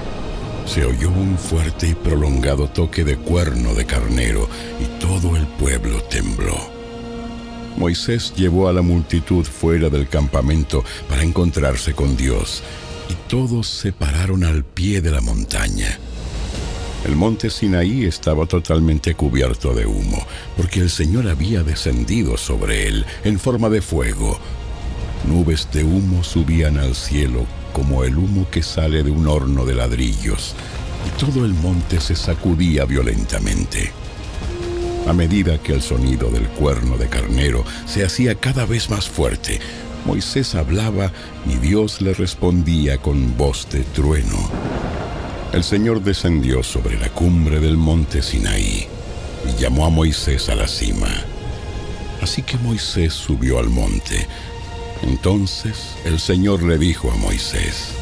Se 0.65 0.83
oyó 0.83 1.11
un 1.11 1.37
fuerte 1.37 1.87
y 1.87 1.93
prolongado 1.93 2.67
toque 2.67 3.05
de 3.05 3.15
cuerno 3.15 3.73
de 3.75 3.85
carnero, 3.85 4.49
y 4.81 4.99
todo 4.99 5.37
el 5.37 5.47
pueblo 5.47 6.03
tembló. 6.03 6.78
Moisés 7.79 8.33
llevó 8.35 8.67
a 8.67 8.73
la 8.73 8.81
multitud 8.81 9.45
fuera 9.45 9.89
del 9.89 10.09
campamento 10.09 10.83
para 11.07 11.23
encontrarse 11.23 11.93
con 11.93 12.17
Dios, 12.17 12.61
y 13.09 13.13
todos 13.29 13.67
se 13.67 13.93
pararon 13.93 14.43
al 14.43 14.65
pie 14.65 14.99
de 14.99 15.11
la 15.11 15.21
montaña. 15.21 15.97
El 17.05 17.15
monte 17.15 17.49
Sinaí 17.49 18.03
estaba 18.03 18.45
totalmente 18.45 19.15
cubierto 19.15 19.73
de 19.73 19.85
humo, 19.85 20.21
porque 20.57 20.81
el 20.81 20.89
Señor 20.89 21.29
había 21.29 21.63
descendido 21.63 22.37
sobre 22.37 22.85
él 22.87 23.05
en 23.23 23.39
forma 23.39 23.69
de 23.69 23.81
fuego. 23.81 24.37
Nubes 25.25 25.69
de 25.71 25.85
humo 25.85 26.21
subían 26.25 26.77
al 26.77 26.95
cielo 26.95 27.45
como 27.71 28.03
el 28.03 28.17
humo 28.17 28.45
que 28.51 28.61
sale 28.61 29.03
de 29.03 29.11
un 29.11 29.25
horno 29.25 29.63
de 29.65 29.75
ladrillos, 29.75 30.53
y 31.07 31.17
todo 31.17 31.45
el 31.45 31.53
monte 31.53 32.01
se 32.01 32.17
sacudía 32.17 32.83
violentamente. 32.83 33.93
A 35.07 35.13
medida 35.13 35.57
que 35.57 35.73
el 35.73 35.81
sonido 35.81 36.29
del 36.29 36.47
cuerno 36.49 36.97
de 36.97 37.07
carnero 37.07 37.63
se 37.85 38.05
hacía 38.05 38.35
cada 38.35 38.65
vez 38.65 38.89
más 38.89 39.09
fuerte, 39.09 39.59
Moisés 40.05 40.55
hablaba 40.55 41.11
y 41.45 41.55
Dios 41.55 42.01
le 42.01 42.13
respondía 42.13 42.97
con 42.99 43.35
voz 43.37 43.67
de 43.69 43.83
trueno. 43.83 44.49
El 45.51 45.63
Señor 45.63 46.01
descendió 46.01 46.61
sobre 46.63 46.99
la 46.99 47.09
cumbre 47.09 47.59
del 47.59 47.75
monte 47.75 48.21
Sinaí 48.21 48.87
y 49.47 49.61
llamó 49.61 49.85
a 49.85 49.89
Moisés 49.89 50.47
a 50.49 50.55
la 50.55 50.67
cima. 50.67 51.09
Así 52.21 52.43
que 52.43 52.57
Moisés 52.57 53.13
subió 53.13 53.59
al 53.59 53.69
monte. 53.69 54.27
Entonces 55.01 55.95
el 56.05 56.19
Señor 56.19 56.63
le 56.63 56.77
dijo 56.77 57.11
a 57.11 57.15
Moisés, 57.15 57.93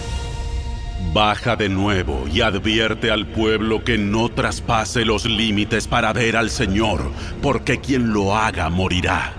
Baja 1.14 1.56
de 1.56 1.70
nuevo 1.70 2.26
y 2.32 2.42
advierte 2.42 3.12
al 3.12 3.28
pueblo 3.28 3.84
que 3.84 3.98
no 3.98 4.30
traspase 4.30 5.06
los 5.06 5.26
límites 5.26 5.88
para 5.88 6.12
ver 6.12 6.36
al 6.36 6.50
Señor, 6.50 7.12
porque 7.42 7.80
quien 7.80 8.14
lo 8.14 8.36
haga 8.36 8.70
morirá. 8.70 9.34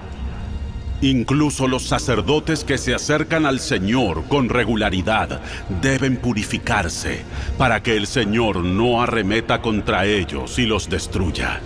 Incluso 1.00 1.68
los 1.68 1.84
sacerdotes 1.84 2.64
que 2.64 2.76
se 2.76 2.94
acercan 2.94 3.46
al 3.46 3.60
Señor 3.60 4.24
con 4.28 4.48
regularidad 4.48 5.40
deben 5.80 6.16
purificarse 6.16 7.22
para 7.56 7.82
que 7.82 7.96
el 7.96 8.08
Señor 8.08 8.64
no 8.64 9.00
arremeta 9.00 9.62
contra 9.62 10.06
ellos 10.06 10.58
y 10.58 10.66
los 10.66 10.88
destruya. 10.88 11.60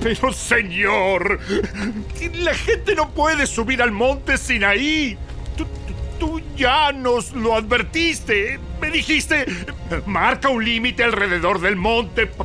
Pero 0.00 0.32
Señor, 0.32 1.40
la 2.34 2.54
gente 2.54 2.94
no 2.94 3.10
puede 3.10 3.46
subir 3.46 3.82
al 3.82 3.92
monte 3.92 4.38
Sinaí. 4.38 5.18
Ya 6.60 6.92
nos 6.92 7.32
lo 7.32 7.54
advertiste. 7.56 8.60
Me 8.82 8.90
dijiste, 8.90 9.46
marca 10.04 10.50
un 10.50 10.62
límite 10.62 11.02
alrededor 11.02 11.58
del 11.58 11.76
monte 11.76 12.26
pa- 12.26 12.44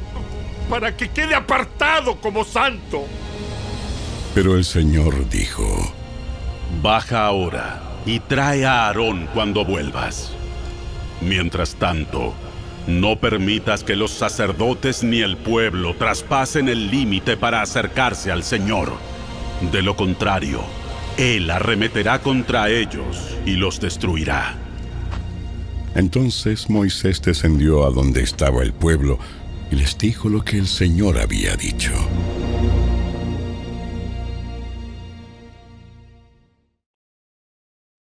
para 0.69 0.95
que 0.95 1.09
quede 1.09 1.35
apartado 1.35 2.15
como 2.21 2.45
santo. 2.45 3.03
pero 4.33 4.55
el 4.55 4.63
Señor 4.63 5.27
dijo, 5.29 5.93
Baja 6.81 7.25
ahora 7.25 7.81
y 8.05 8.19
trae 8.21 8.65
a 8.65 8.85
Aarón 8.87 9.27
cuando 9.33 9.65
vuelvas. 9.65 10.31
Mientras 11.21 11.75
tanto, 11.75 12.33
no 12.87 13.17
permitas 13.17 13.83
que 13.83 13.95
los 13.97 14.11
sacerdotes 14.11 15.03
ni 15.03 15.19
el 15.21 15.35
pueblo 15.37 15.93
traspasen 15.95 16.69
el 16.69 16.89
límite 16.89 17.35
para 17.35 17.61
acercarse 17.61 18.31
al 18.31 18.43
Señor. 18.43 18.93
De 19.73 19.81
lo 19.81 19.95
contrario, 19.97 20.61
Él 21.17 21.49
arremeterá 21.49 22.19
contra 22.19 22.69
ellos 22.69 23.37
y 23.45 23.55
los 23.55 23.79
destruirá. 23.79 24.57
Entonces 25.95 26.69
Moisés 26.69 27.21
descendió 27.21 27.85
a 27.85 27.89
donde 27.89 28.21
estaba 28.21 28.63
el 28.63 28.73
pueblo 28.73 29.17
y 29.71 29.77
les 29.77 29.97
dijo 29.97 30.27
lo 30.27 30.43
que 30.43 30.57
el 30.57 30.67
Señor 30.67 31.17
había 31.17 31.55
dicho. 31.55 31.93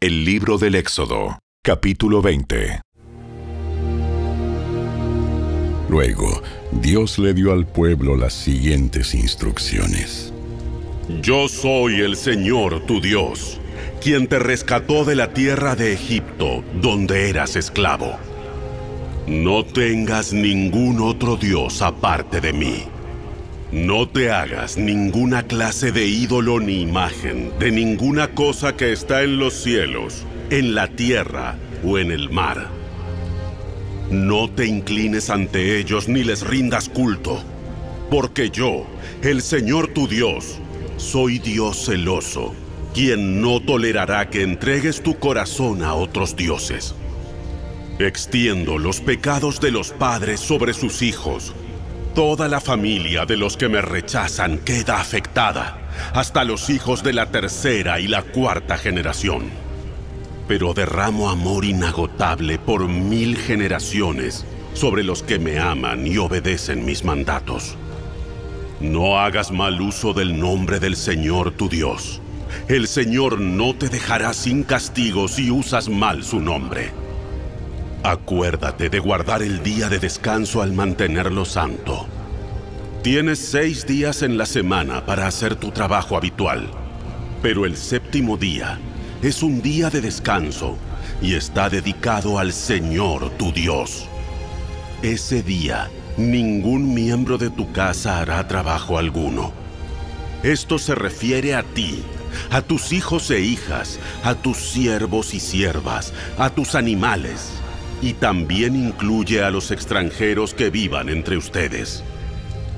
El 0.01 0.25
libro 0.25 0.57
del 0.57 0.75
Éxodo, 0.75 1.39
capítulo 1.63 2.21
20. 2.21 2.81
Luego, 5.89 6.43
Dios 6.73 7.17
le 7.17 7.33
dio 7.33 7.53
al 7.53 7.65
pueblo 7.65 8.17
las 8.17 8.33
siguientes 8.33 9.15
instrucciones. 9.15 10.34
Yo 11.07 11.47
soy 11.47 12.01
el 12.01 12.15
Señor 12.15 12.87
tu 12.87 12.99
Dios, 12.99 13.59
quien 14.01 14.25
te 14.25 14.39
rescató 14.39 15.05
de 15.05 15.13
la 15.13 15.33
tierra 15.33 15.75
de 15.75 15.93
Egipto, 15.93 16.63
donde 16.81 17.29
eras 17.29 17.55
esclavo. 17.55 18.17
No 19.27 19.63
tengas 19.63 20.33
ningún 20.33 20.99
otro 20.99 21.37
Dios 21.37 21.83
aparte 21.83 22.41
de 22.41 22.53
mí. 22.53 22.85
No 23.71 24.07
te 24.07 24.31
hagas 24.31 24.77
ninguna 24.77 25.43
clase 25.43 25.91
de 25.91 26.07
ídolo 26.07 26.59
ni 26.59 26.81
imagen 26.81 27.51
de 27.59 27.71
ninguna 27.71 28.29
cosa 28.29 28.75
que 28.75 28.91
está 28.91 29.21
en 29.21 29.37
los 29.37 29.53
cielos, 29.53 30.25
en 30.49 30.73
la 30.73 30.87
tierra 30.87 31.55
o 31.83 31.99
en 31.99 32.09
el 32.09 32.31
mar. 32.31 32.69
No 34.09 34.49
te 34.49 34.65
inclines 34.65 35.29
ante 35.29 35.77
ellos 35.77 36.07
ni 36.07 36.23
les 36.23 36.41
rindas 36.41 36.89
culto, 36.89 37.43
porque 38.09 38.49
yo, 38.49 38.87
el 39.21 39.43
Señor 39.43 39.89
tu 39.89 40.07
Dios, 40.07 40.59
soy 41.05 41.37
Dios 41.37 41.85
celoso, 41.85 42.53
quien 42.93 43.39
no 43.39 43.59
tolerará 43.59 44.29
que 44.29 44.41
entregues 44.41 45.03
tu 45.03 45.19
corazón 45.19 45.83
a 45.83 45.93
otros 45.93 46.35
dioses. 46.35 46.95
Extiendo 47.99 48.79
los 48.79 49.01
pecados 49.01 49.61
de 49.61 49.71
los 49.71 49.91
padres 49.91 50.39
sobre 50.39 50.73
sus 50.73 51.03
hijos. 51.03 51.53
Toda 52.15 52.47
la 52.47 52.59
familia 52.59 53.25
de 53.25 53.37
los 53.37 53.55
que 53.55 53.69
me 53.69 53.81
rechazan 53.81 54.57
queda 54.57 54.99
afectada, 54.99 55.89
hasta 56.13 56.43
los 56.43 56.69
hijos 56.69 57.03
de 57.03 57.13
la 57.13 57.27
tercera 57.27 57.99
y 57.99 58.07
la 58.07 58.23
cuarta 58.23 58.77
generación. 58.77 59.51
Pero 60.47 60.73
derramo 60.73 61.29
amor 61.29 61.65
inagotable 61.65 62.57
por 62.57 62.87
mil 62.87 63.37
generaciones 63.37 64.45
sobre 64.73 65.03
los 65.03 65.21
que 65.21 65.37
me 65.37 65.59
aman 65.59 66.07
y 66.07 66.17
obedecen 66.17 66.83
mis 66.83 67.03
mandatos. 67.03 67.77
No 68.79 69.19
hagas 69.19 69.51
mal 69.51 69.81
uso 69.81 70.13
del 70.13 70.39
nombre 70.39 70.79
del 70.79 70.95
Señor 70.95 71.51
tu 71.51 71.69
Dios. 71.69 72.21
El 72.67 72.87
Señor 72.87 73.39
no 73.39 73.73
te 73.73 73.89
dejará 73.89 74.33
sin 74.33 74.63
castigo 74.63 75.27
si 75.27 75.49
usas 75.49 75.87
mal 75.87 76.23
su 76.23 76.39
nombre. 76.39 76.91
Acuérdate 78.03 78.89
de 78.89 78.99
guardar 78.99 79.41
el 79.41 79.63
día 79.63 79.89
de 79.89 79.99
descanso 79.99 80.61
al 80.61 80.73
mantenerlo 80.73 81.45
santo. 81.45 82.05
Tienes 83.01 83.39
seis 83.39 83.85
días 83.87 84.21
en 84.21 84.37
la 84.37 84.45
semana 84.45 85.05
para 85.05 85.27
hacer 85.27 85.55
tu 85.55 85.71
trabajo 85.71 86.17
habitual, 86.17 86.67
pero 87.41 87.65
el 87.65 87.77
séptimo 87.77 88.35
día 88.35 88.79
es 89.21 89.41
un 89.41 89.61
día 89.61 89.89
de 89.89 90.01
descanso 90.01 90.77
y 91.21 91.35
está 91.35 91.69
dedicado 91.69 92.39
al 92.39 92.51
Señor 92.51 93.29
tu 93.37 93.51
Dios. 93.51 94.07
Ese 95.01 95.43
día 95.43 95.89
ningún 96.17 96.93
miembro 96.93 97.37
de 97.37 97.49
tu 97.49 97.71
casa 97.71 98.19
hará 98.19 98.47
trabajo 98.47 98.97
alguno. 98.97 99.53
Esto 100.43 100.77
se 100.79 100.95
refiere 100.95 101.55
a 101.55 101.63
ti, 101.63 102.03
a 102.51 102.61
tus 102.61 102.93
hijos 102.93 103.31
e 103.31 103.41
hijas, 103.41 103.99
a 104.23 104.35
tus 104.35 104.57
siervos 104.57 105.33
y 105.33 105.39
siervas, 105.39 106.13
a 106.37 106.49
tus 106.49 106.75
animales 106.75 107.61
y 108.01 108.13
también 108.13 108.75
incluye 108.75 109.43
a 109.43 109.49
los 109.49 109.71
extranjeros 109.71 110.53
que 110.53 110.69
vivan 110.69 111.09
entre 111.09 111.37
ustedes. 111.37 112.03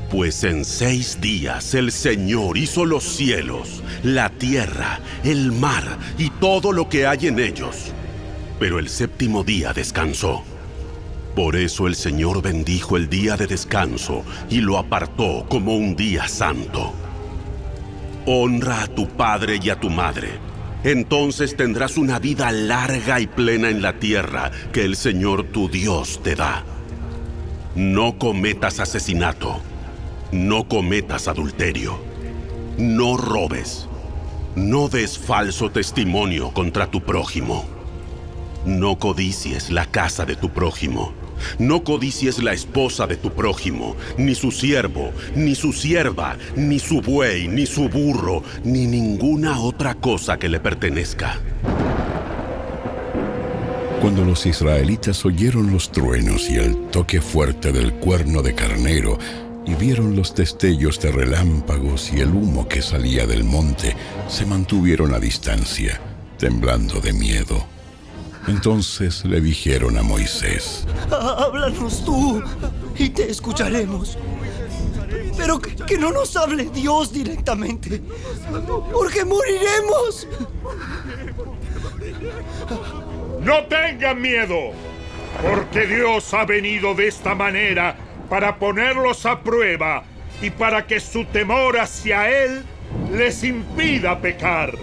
Pues 0.09 0.43
en 0.43 0.63
seis 0.63 1.19
días 1.19 1.73
el 1.73 1.91
Señor 1.91 2.57
hizo 2.57 2.85
los 2.85 3.03
cielos, 3.03 3.83
la 4.03 4.29
tierra, 4.29 5.01
el 5.23 5.51
mar 5.51 5.97
y 6.17 6.29
todo 6.29 6.71
lo 6.71 6.87
que 6.87 7.05
hay 7.05 7.27
en 7.27 7.39
ellos. 7.39 7.91
Pero 8.57 8.79
el 8.79 8.87
séptimo 8.87 9.43
día 9.43 9.73
descansó. 9.73 10.43
Por 11.37 11.55
eso 11.55 11.85
el 11.85 11.93
Señor 11.93 12.41
bendijo 12.41 12.97
el 12.97 13.09
día 13.09 13.37
de 13.37 13.45
descanso 13.45 14.23
y 14.49 14.59
lo 14.59 14.79
apartó 14.79 15.45
como 15.47 15.75
un 15.75 15.95
día 15.95 16.27
santo. 16.27 16.95
Honra 18.25 18.81
a 18.81 18.87
tu 18.87 19.07
padre 19.07 19.59
y 19.61 19.69
a 19.69 19.79
tu 19.79 19.91
madre. 19.91 20.29
Entonces 20.83 21.55
tendrás 21.55 21.95
una 21.97 22.17
vida 22.17 22.51
larga 22.51 23.19
y 23.19 23.27
plena 23.27 23.69
en 23.69 23.83
la 23.83 23.99
tierra 23.99 24.49
que 24.73 24.83
el 24.83 24.95
Señor 24.95 25.43
tu 25.43 25.69
Dios 25.69 26.21
te 26.23 26.33
da. 26.33 26.63
No 27.75 28.17
cometas 28.17 28.79
asesinato, 28.79 29.61
no 30.31 30.67
cometas 30.67 31.27
adulterio, 31.27 31.99
no 32.79 33.15
robes, 33.15 33.87
no 34.55 34.89
des 34.89 35.19
falso 35.19 35.69
testimonio 35.69 36.51
contra 36.51 36.87
tu 36.87 37.01
prójimo, 37.01 37.63
no 38.65 38.97
codicies 38.97 39.69
la 39.69 39.85
casa 39.85 40.25
de 40.25 40.35
tu 40.35 40.49
prójimo 40.49 41.13
no 41.59 41.83
codicies 41.83 42.41
la 42.41 42.53
esposa 42.53 43.07
de 43.07 43.15
tu 43.15 43.31
prójimo, 43.31 43.95
ni 44.17 44.35
su 44.35 44.51
siervo, 44.51 45.11
ni 45.35 45.55
su 45.55 45.73
sierva, 45.73 46.37
ni 46.55 46.79
su 46.79 47.01
buey, 47.01 47.47
ni 47.47 47.65
su 47.65 47.89
burro, 47.89 48.43
ni 48.63 48.85
ninguna 48.85 49.59
otra 49.59 49.95
cosa 49.95 50.37
que 50.37 50.49
le 50.49 50.59
pertenezca. 50.59 51.39
Cuando 54.01 54.23
los 54.23 54.45
israelitas 54.45 55.25
oyeron 55.25 55.71
los 55.71 55.91
truenos 55.91 56.49
y 56.49 56.55
el 56.55 56.77
toque 56.91 57.19
fuerte 57.19 57.71
del 57.71 57.93
cuerno 57.93 58.43
de 58.43 58.53
carnero, 58.53 59.17
y 59.65 59.75
vieron 59.75 60.15
los 60.15 60.33
destellos 60.33 60.99
de 61.01 61.11
relámpagos 61.11 62.13
y 62.13 62.21
el 62.21 62.29
humo 62.29 62.67
que 62.69 62.81
salía 62.81 63.27
del 63.27 63.43
monte, 63.43 63.95
se 64.29 64.45
mantuvieron 64.45 65.13
a 65.13 65.19
distancia, 65.19 65.99
temblando 66.37 67.01
de 67.01 67.11
miedo. 67.11 67.76
Entonces 68.47 69.25
le 69.25 69.41
dijeron 69.41 69.97
a 69.97 70.03
Moisés, 70.03 70.85
Háblanos 71.11 72.03
tú 72.05 72.41
y 72.97 73.09
te 73.09 73.29
escucharemos. 73.29 74.17
Pero 75.37 75.59
que, 75.59 75.97
no 75.97 76.11
nos 76.11 76.35
hable 76.35 76.65
Dios 76.65 77.13
directamente, 77.13 78.01
porque 78.91 79.23
moriremos. 79.23 80.27
No 83.41 83.65
tengan 83.65 84.19
miedo, 84.19 84.71
porque 85.41 85.85
Dios 85.85 86.33
ha 86.33 86.45
venido 86.45 86.95
de 86.95 87.07
esta 87.07 87.35
manera 87.35 87.95
para 88.29 88.57
ponerlos 88.57 89.25
a 89.25 89.41
prueba 89.41 90.03
y 90.41 90.49
para 90.49 90.87
que 90.87 90.99
su 90.99 91.25
temor 91.25 91.77
hacia 91.79 92.29
Él 92.29 92.63
les 93.11 93.43
impida 93.43 94.19
pecar. 94.19 94.73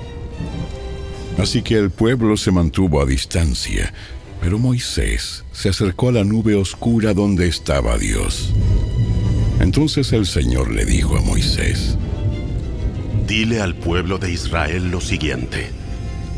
Así 1.39 1.63
que 1.63 1.77
el 1.77 1.91
pueblo 1.91 2.37
se 2.37 2.53
mantuvo 2.53 3.01
a 3.03 3.07
distancia, 3.07 3.93
pero 4.41 4.59
Moisés 4.59 5.45
se 5.53 5.69
acercó 5.69 6.11
a 6.11 6.13
la 6.13 6.25
nube 6.25 6.55
oscura 6.55 7.13
donde 7.13 7.49
estaba 7.49 7.99
Dios. 7.99 8.53
Entonces 9.61 10.13
el 10.13 10.27
Señor 10.27 10.71
le 10.71 10.85
dijo 10.85 11.17
a 11.17 11.21
Moisés, 11.21 11.97
Dile 13.27 13.61
al 13.61 13.75
pueblo 13.75 14.19
de 14.19 14.31
Israel 14.31 14.91
lo 14.91 15.01
siguiente. 15.01 15.71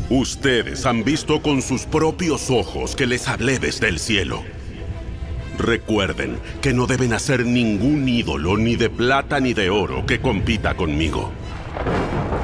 Ustedes 0.09 0.85
han 0.85 1.03
visto 1.03 1.41
con 1.41 1.61
sus 1.61 1.85
propios 1.85 2.49
ojos 2.49 2.95
que 2.95 3.05
les 3.05 3.27
hablé 3.27 3.59
desde 3.59 3.89
el 3.89 3.99
cielo. 3.99 4.41
Recuerden 5.57 6.37
que 6.61 6.73
no 6.73 6.87
deben 6.87 7.11
hacer 7.13 7.45
ningún 7.45 8.07
ídolo 8.07 8.55
ni 8.55 8.77
de 8.77 8.89
plata 8.89 9.39
ni 9.41 9.53
de 9.53 9.69
oro 9.69 10.05
que 10.05 10.21
compita 10.21 10.75
conmigo. 10.75 11.31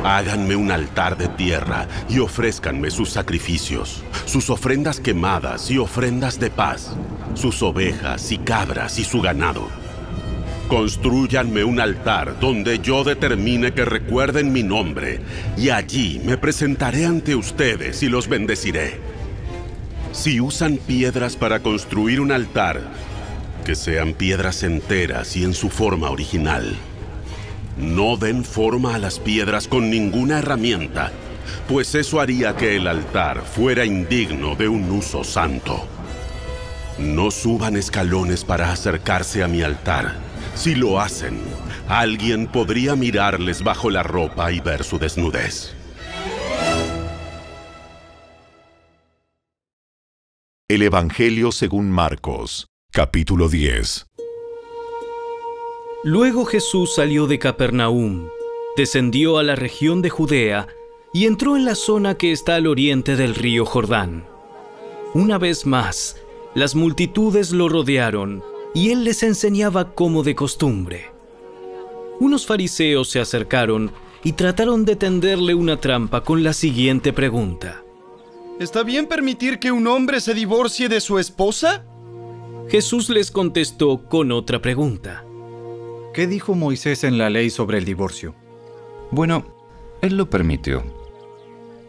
Háganme 0.03 0.57
un 0.57 0.69
altar 0.69 1.17
de 1.17 1.29
tierra 1.29 1.87
y 2.09 2.19
ofrézcanme 2.19 2.91
sus 2.91 3.09
sacrificios, 3.09 4.03
sus 4.25 4.49
ofrendas 4.49 4.99
quemadas 4.99 5.71
y 5.71 5.77
ofrendas 5.77 6.41
de 6.41 6.49
paz, 6.49 6.93
sus 7.35 7.63
ovejas 7.63 8.29
y 8.33 8.37
cabras 8.39 8.99
y 8.99 9.05
su 9.05 9.21
ganado. 9.21 9.69
Construyanme 10.67 11.63
un 11.63 11.79
altar 11.79 12.37
donde 12.41 12.79
yo 12.79 13.05
determine 13.05 13.73
que 13.73 13.85
recuerden 13.85 14.51
mi 14.51 14.61
nombre, 14.61 15.21
y 15.55 15.69
allí 15.69 16.21
me 16.25 16.37
presentaré 16.37 17.05
ante 17.05 17.33
ustedes 17.33 18.03
y 18.03 18.09
los 18.09 18.27
bendeciré. 18.27 18.99
Si 20.11 20.41
usan 20.41 20.77
piedras 20.77 21.37
para 21.37 21.61
construir 21.61 22.19
un 22.19 22.33
altar, 22.33 22.81
que 23.63 23.75
sean 23.75 24.13
piedras 24.13 24.63
enteras 24.63 25.37
y 25.37 25.45
en 25.45 25.53
su 25.53 25.69
forma 25.69 26.09
original. 26.09 26.75
No 27.77 28.17
den 28.17 28.43
forma 28.45 28.95
a 28.95 28.99
las 28.99 29.19
piedras 29.19 29.67
con 29.67 29.89
ninguna 29.89 30.39
herramienta, 30.39 31.11
pues 31.67 31.95
eso 31.95 32.19
haría 32.19 32.55
que 32.55 32.75
el 32.75 32.87
altar 32.87 33.41
fuera 33.41 33.85
indigno 33.85 34.55
de 34.55 34.67
un 34.67 34.89
uso 34.91 35.23
santo. 35.23 35.87
No 36.99 37.31
suban 37.31 37.75
escalones 37.75 38.45
para 38.45 38.71
acercarse 38.71 39.43
a 39.43 39.47
mi 39.47 39.63
altar. 39.63 40.15
Si 40.53 40.75
lo 40.75 40.99
hacen, 40.99 41.39
alguien 41.87 42.45
podría 42.45 42.95
mirarles 42.95 43.63
bajo 43.63 43.89
la 43.89 44.03
ropa 44.03 44.51
y 44.51 44.59
ver 44.59 44.83
su 44.83 44.99
desnudez. 44.99 45.75
El 50.69 50.81
Evangelio 50.83 51.51
según 51.51 51.91
Marcos, 51.91 52.67
capítulo 52.91 53.49
10. 53.49 54.07
Luego 56.05 56.43
Jesús 56.43 56.95
salió 56.95 57.27
de 57.27 57.39
Capernaum, 57.39 58.27
descendió 58.75 59.37
a 59.37 59.43
la 59.43 59.55
región 59.55 60.01
de 60.01 60.09
Judea 60.09 60.67
y 61.13 61.25
entró 61.27 61.55
en 61.55 61.63
la 61.63 61.75
zona 61.75 62.15
que 62.15 62.33
está 62.33 62.55
al 62.55 62.67
oriente 62.67 63.15
del 63.15 63.33
río 63.33 63.65
Jordán. 63.65 64.25
Una 65.13 65.37
vez 65.37 65.65
más, 65.65 66.17
las 66.55 66.75
multitudes 66.75 67.51
lo 67.51 67.69
rodearon 67.69 68.43
y 68.73 68.89
él 68.89 69.05
les 69.05 69.23
enseñaba 69.23 69.93
como 69.93 70.23
de 70.23 70.35
costumbre. 70.35 71.05
Unos 72.19 72.45
fariseos 72.45 73.09
se 73.09 73.21
acercaron 73.21 73.93
y 74.25 74.33
trataron 74.33 74.83
de 74.83 74.97
tenderle 74.97 75.55
una 75.55 75.79
trampa 75.79 76.21
con 76.21 76.43
la 76.43 76.51
siguiente 76.51 77.13
pregunta. 77.13 77.81
¿Está 78.59 78.83
bien 78.83 79.07
permitir 79.07 79.57
que 79.57 79.71
un 79.71 79.87
hombre 79.87 80.19
se 80.19 80.33
divorcie 80.33 80.89
de 80.89 80.99
su 80.99 81.17
esposa? 81.17 81.85
Jesús 82.67 83.09
les 83.09 83.31
contestó 83.31 84.03
con 84.09 84.33
otra 84.33 84.61
pregunta. 84.61 85.22
¿Qué 86.13 86.27
dijo 86.27 86.53
Moisés 86.53 87.03
en 87.03 87.17
la 87.17 87.29
ley 87.29 87.49
sobre 87.49 87.79
el 87.79 87.85
divorcio? 87.85 88.35
Bueno, 89.11 89.45
él 90.01 90.15
lo 90.15 90.29
permitió. 90.29 90.83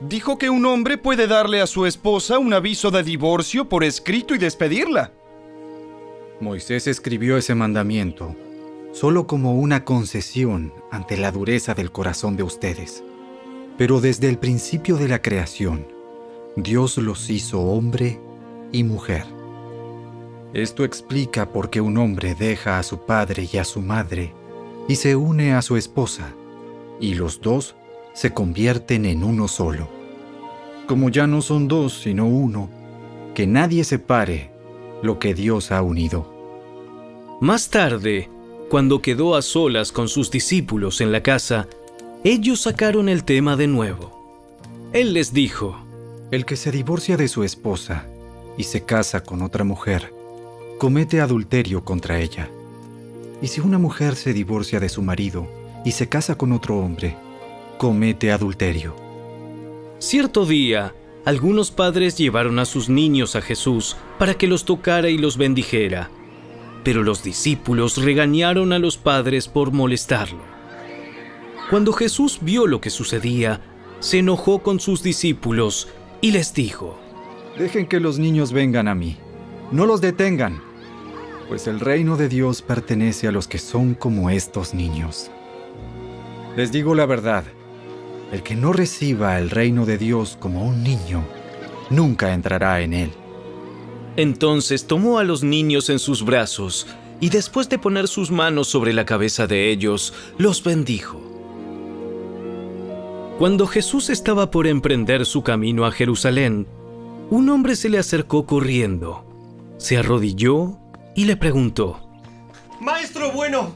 Dijo 0.00 0.38
que 0.38 0.50
un 0.50 0.64
hombre 0.66 0.98
puede 0.98 1.26
darle 1.26 1.60
a 1.60 1.66
su 1.66 1.86
esposa 1.86 2.38
un 2.38 2.54
aviso 2.54 2.90
de 2.90 3.02
divorcio 3.02 3.68
por 3.68 3.84
escrito 3.84 4.34
y 4.34 4.38
despedirla. 4.38 5.12
Moisés 6.40 6.86
escribió 6.86 7.36
ese 7.36 7.54
mandamiento 7.54 8.34
solo 8.94 9.26
como 9.26 9.54
una 9.54 9.84
concesión 9.84 10.72
ante 10.90 11.16
la 11.16 11.32
dureza 11.32 11.74
del 11.74 11.90
corazón 11.90 12.36
de 12.36 12.44
ustedes. 12.44 13.02
Pero 13.76 14.00
desde 14.00 14.28
el 14.28 14.38
principio 14.38 14.96
de 14.96 15.08
la 15.08 15.20
creación, 15.20 15.88
Dios 16.54 16.96
los 16.98 17.28
hizo 17.28 17.60
hombre 17.60 18.20
y 18.70 18.84
mujer. 18.84 19.33
Esto 20.54 20.84
explica 20.84 21.50
por 21.50 21.68
qué 21.68 21.80
un 21.80 21.98
hombre 21.98 22.36
deja 22.36 22.78
a 22.78 22.84
su 22.84 23.04
padre 23.04 23.48
y 23.52 23.58
a 23.58 23.64
su 23.64 23.80
madre 23.80 24.32
y 24.86 24.94
se 24.94 25.16
une 25.16 25.52
a 25.52 25.62
su 25.62 25.76
esposa, 25.76 26.32
y 27.00 27.14
los 27.14 27.40
dos 27.40 27.74
se 28.12 28.32
convierten 28.32 29.04
en 29.04 29.24
uno 29.24 29.48
solo. 29.48 29.88
Como 30.86 31.08
ya 31.08 31.26
no 31.26 31.42
son 31.42 31.66
dos, 31.66 32.00
sino 32.02 32.28
uno, 32.28 32.70
que 33.34 33.48
nadie 33.48 33.82
separe 33.82 34.52
lo 35.02 35.18
que 35.18 35.34
Dios 35.34 35.72
ha 35.72 35.82
unido. 35.82 36.32
Más 37.40 37.68
tarde, 37.70 38.30
cuando 38.70 39.02
quedó 39.02 39.34
a 39.34 39.42
solas 39.42 39.90
con 39.90 40.08
sus 40.08 40.30
discípulos 40.30 41.00
en 41.00 41.10
la 41.10 41.22
casa, 41.22 41.66
ellos 42.22 42.60
sacaron 42.60 43.08
el 43.08 43.24
tema 43.24 43.56
de 43.56 43.66
nuevo. 43.66 44.62
Él 44.92 45.14
les 45.14 45.32
dijo, 45.32 45.76
El 46.30 46.44
que 46.44 46.54
se 46.54 46.70
divorcia 46.70 47.16
de 47.16 47.26
su 47.26 47.42
esposa 47.42 48.06
y 48.56 48.62
se 48.64 48.84
casa 48.84 49.24
con 49.24 49.42
otra 49.42 49.64
mujer, 49.64 50.13
comete 50.84 51.22
adulterio 51.22 51.82
contra 51.82 52.20
ella. 52.20 52.50
Y 53.40 53.46
si 53.46 53.62
una 53.62 53.78
mujer 53.78 54.16
se 54.16 54.34
divorcia 54.34 54.80
de 54.80 54.90
su 54.90 55.00
marido 55.00 55.48
y 55.82 55.92
se 55.92 56.10
casa 56.10 56.36
con 56.36 56.52
otro 56.52 56.76
hombre, 56.78 57.16
comete 57.78 58.30
adulterio. 58.30 58.94
Cierto 59.98 60.44
día, 60.44 60.92
algunos 61.24 61.70
padres 61.70 62.18
llevaron 62.18 62.58
a 62.58 62.66
sus 62.66 62.90
niños 62.90 63.34
a 63.34 63.40
Jesús 63.40 63.96
para 64.18 64.34
que 64.34 64.46
los 64.46 64.66
tocara 64.66 65.08
y 65.08 65.16
los 65.16 65.38
bendijera. 65.38 66.10
Pero 66.84 67.02
los 67.02 67.22
discípulos 67.22 67.96
regañaron 67.96 68.74
a 68.74 68.78
los 68.78 68.98
padres 68.98 69.48
por 69.48 69.72
molestarlo. 69.72 70.42
Cuando 71.70 71.94
Jesús 71.94 72.40
vio 72.42 72.66
lo 72.66 72.82
que 72.82 72.90
sucedía, 72.90 73.62
se 74.00 74.18
enojó 74.18 74.58
con 74.58 74.80
sus 74.80 75.02
discípulos 75.02 75.88
y 76.20 76.32
les 76.32 76.52
dijo, 76.52 76.98
Dejen 77.58 77.86
que 77.86 78.00
los 78.00 78.18
niños 78.18 78.52
vengan 78.52 78.86
a 78.86 78.94
mí. 78.94 79.16
No 79.72 79.86
los 79.86 80.02
detengan, 80.02 80.60
pues 81.54 81.68
el 81.68 81.78
reino 81.78 82.16
de 82.16 82.28
Dios 82.28 82.62
pertenece 82.62 83.28
a 83.28 83.30
los 83.30 83.46
que 83.46 83.58
son 83.58 83.94
como 83.94 84.28
estos 84.28 84.74
niños. 84.74 85.30
Les 86.56 86.72
digo 86.72 86.96
la 86.96 87.06
verdad, 87.06 87.44
el 88.32 88.42
que 88.42 88.56
no 88.56 88.72
reciba 88.72 89.38
el 89.38 89.50
reino 89.50 89.86
de 89.86 89.96
Dios 89.96 90.36
como 90.40 90.66
un 90.66 90.82
niño, 90.82 91.24
nunca 91.90 92.34
entrará 92.34 92.80
en 92.80 92.92
él. 92.92 93.12
Entonces 94.16 94.88
tomó 94.88 95.20
a 95.20 95.22
los 95.22 95.44
niños 95.44 95.90
en 95.90 96.00
sus 96.00 96.24
brazos 96.24 96.88
y 97.20 97.28
después 97.28 97.68
de 97.68 97.78
poner 97.78 98.08
sus 98.08 98.32
manos 98.32 98.66
sobre 98.66 98.92
la 98.92 99.06
cabeza 99.06 99.46
de 99.46 99.70
ellos, 99.70 100.12
los 100.38 100.60
bendijo. 100.64 101.20
Cuando 103.38 103.68
Jesús 103.68 104.10
estaba 104.10 104.50
por 104.50 104.66
emprender 104.66 105.24
su 105.24 105.44
camino 105.44 105.86
a 105.86 105.92
Jerusalén, 105.92 106.66
un 107.30 107.48
hombre 107.48 107.76
se 107.76 107.90
le 107.90 107.98
acercó 107.98 108.44
corriendo, 108.44 109.24
se 109.78 109.98
arrodilló 109.98 110.80
y 111.14 111.24
le 111.24 111.36
preguntó, 111.36 112.00
Maestro 112.80 113.32
bueno, 113.32 113.74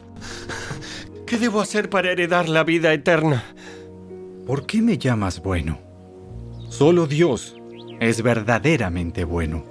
¿qué 1.26 1.38
debo 1.38 1.60
hacer 1.60 1.88
para 1.88 2.10
heredar 2.10 2.48
la 2.48 2.64
vida 2.64 2.92
eterna? 2.92 3.44
¿Por 4.46 4.66
qué 4.66 4.82
me 4.82 4.98
llamas 4.98 5.42
bueno? 5.42 5.78
Solo 6.68 7.06
Dios 7.06 7.56
es 8.00 8.22
verdaderamente 8.22 9.24
bueno. 9.24 9.64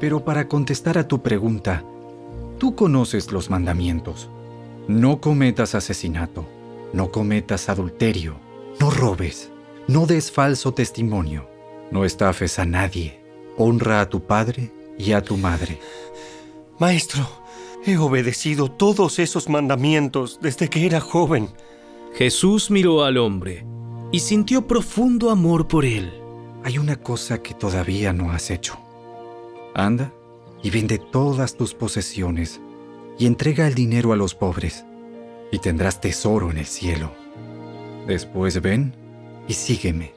Pero 0.00 0.24
para 0.24 0.48
contestar 0.48 0.98
a 0.98 1.08
tu 1.08 1.22
pregunta, 1.22 1.84
tú 2.58 2.74
conoces 2.74 3.32
los 3.32 3.50
mandamientos. 3.50 4.28
No 4.86 5.20
cometas 5.20 5.74
asesinato, 5.74 6.46
no 6.92 7.10
cometas 7.10 7.68
adulterio, 7.68 8.36
no 8.80 8.90
robes, 8.90 9.50
no 9.88 10.06
des 10.06 10.30
falso 10.30 10.74
testimonio, 10.74 11.48
no 11.90 12.04
estafes 12.04 12.58
a 12.58 12.66
nadie, 12.66 13.20
honra 13.56 14.00
a 14.00 14.08
tu 14.08 14.26
padre 14.26 14.72
y 14.98 15.12
a 15.12 15.22
tu 15.22 15.36
madre. 15.36 15.80
Maestro, 16.78 17.26
he 17.86 17.96
obedecido 17.96 18.70
todos 18.70 19.18
esos 19.18 19.48
mandamientos 19.48 20.38
desde 20.42 20.68
que 20.68 20.86
era 20.86 21.00
joven. 21.00 21.48
Jesús 22.14 22.70
miró 22.70 23.04
al 23.04 23.16
hombre 23.16 23.64
y 24.10 24.20
sintió 24.20 24.66
profundo 24.66 25.30
amor 25.30 25.68
por 25.68 25.84
él. 25.84 26.12
Hay 26.64 26.78
una 26.78 26.96
cosa 26.96 27.42
que 27.42 27.54
todavía 27.54 28.12
no 28.12 28.32
has 28.32 28.50
hecho. 28.50 28.78
Anda 29.74 30.12
y 30.62 30.70
vende 30.70 30.98
todas 30.98 31.56
tus 31.56 31.74
posesiones 31.74 32.60
y 33.18 33.26
entrega 33.26 33.66
el 33.66 33.74
dinero 33.74 34.12
a 34.12 34.16
los 34.16 34.34
pobres 34.34 34.84
y 35.52 35.58
tendrás 35.58 36.00
tesoro 36.00 36.50
en 36.50 36.58
el 36.58 36.66
cielo. 36.66 37.12
Después 38.06 38.60
ven 38.60 38.94
y 39.46 39.52
sígueme. 39.52 40.12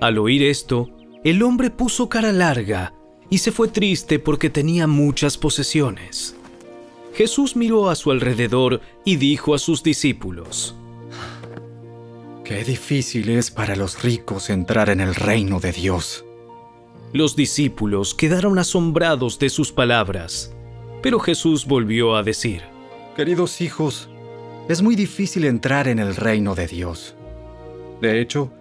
Al 0.00 0.18
oír 0.18 0.42
esto, 0.42 0.90
el 1.24 1.42
hombre 1.42 1.70
puso 1.70 2.08
cara 2.08 2.32
larga 2.32 2.94
y 3.32 3.38
se 3.38 3.50
fue 3.50 3.68
triste 3.68 4.18
porque 4.18 4.50
tenía 4.50 4.86
muchas 4.86 5.38
posesiones. 5.38 6.36
Jesús 7.14 7.56
miró 7.56 7.88
a 7.88 7.94
su 7.94 8.10
alrededor 8.10 8.82
y 9.06 9.16
dijo 9.16 9.54
a 9.54 9.58
sus 9.58 9.82
discípulos, 9.82 10.74
Qué 12.44 12.62
difícil 12.62 13.30
es 13.30 13.50
para 13.50 13.74
los 13.74 14.02
ricos 14.02 14.50
entrar 14.50 14.90
en 14.90 15.00
el 15.00 15.14
reino 15.14 15.60
de 15.60 15.72
Dios. 15.72 16.26
Los 17.14 17.34
discípulos 17.34 18.14
quedaron 18.14 18.58
asombrados 18.58 19.38
de 19.38 19.48
sus 19.48 19.72
palabras, 19.72 20.52
pero 21.02 21.18
Jesús 21.18 21.64
volvió 21.64 22.16
a 22.16 22.22
decir, 22.22 22.60
Queridos 23.16 23.62
hijos, 23.62 24.10
es 24.68 24.82
muy 24.82 24.94
difícil 24.94 25.46
entrar 25.46 25.88
en 25.88 26.00
el 26.00 26.16
reino 26.16 26.54
de 26.54 26.66
Dios. 26.66 27.14
De 28.02 28.20
hecho, 28.20 28.52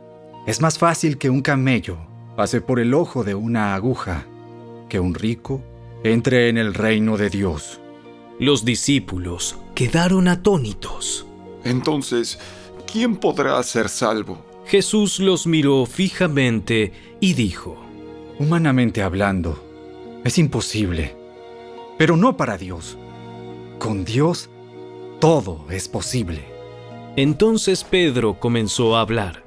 es 0.47 0.61
más 0.61 0.77
fácil 0.77 1.17
que 1.17 1.29
un 1.29 1.41
camello 1.41 1.97
pase 2.37 2.61
por 2.61 2.79
el 2.79 2.93
ojo 2.93 3.25
de 3.25 3.35
una 3.35 3.75
aguja 3.75 4.27
que 4.91 4.99
un 4.99 5.13
rico 5.13 5.63
entre 6.03 6.49
en 6.49 6.57
el 6.57 6.73
reino 6.73 7.15
de 7.15 7.29
Dios. 7.29 7.79
Los 8.39 8.65
discípulos 8.65 9.55
quedaron 9.73 10.27
atónitos. 10.27 11.25
Entonces, 11.63 12.37
¿quién 12.91 13.15
podrá 13.15 13.63
ser 13.63 13.87
salvo? 13.87 14.45
Jesús 14.65 15.21
los 15.21 15.47
miró 15.47 15.85
fijamente 15.85 16.91
y 17.21 17.35
dijo, 17.35 17.77
Humanamente 18.37 19.01
hablando, 19.01 19.63
es 20.25 20.37
imposible, 20.37 21.15
pero 21.97 22.17
no 22.17 22.35
para 22.35 22.57
Dios. 22.57 22.97
Con 23.79 24.03
Dios, 24.03 24.49
todo 25.21 25.67
es 25.69 25.87
posible. 25.87 26.43
Entonces 27.15 27.85
Pedro 27.85 28.41
comenzó 28.41 28.97
a 28.97 29.01
hablar. 29.01 29.45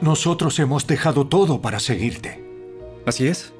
Nosotros 0.00 0.58
hemos 0.58 0.86
dejado 0.86 1.26
todo 1.26 1.60
para 1.60 1.80
seguirte. 1.80 2.42
Así 3.04 3.26
es. 3.26 3.52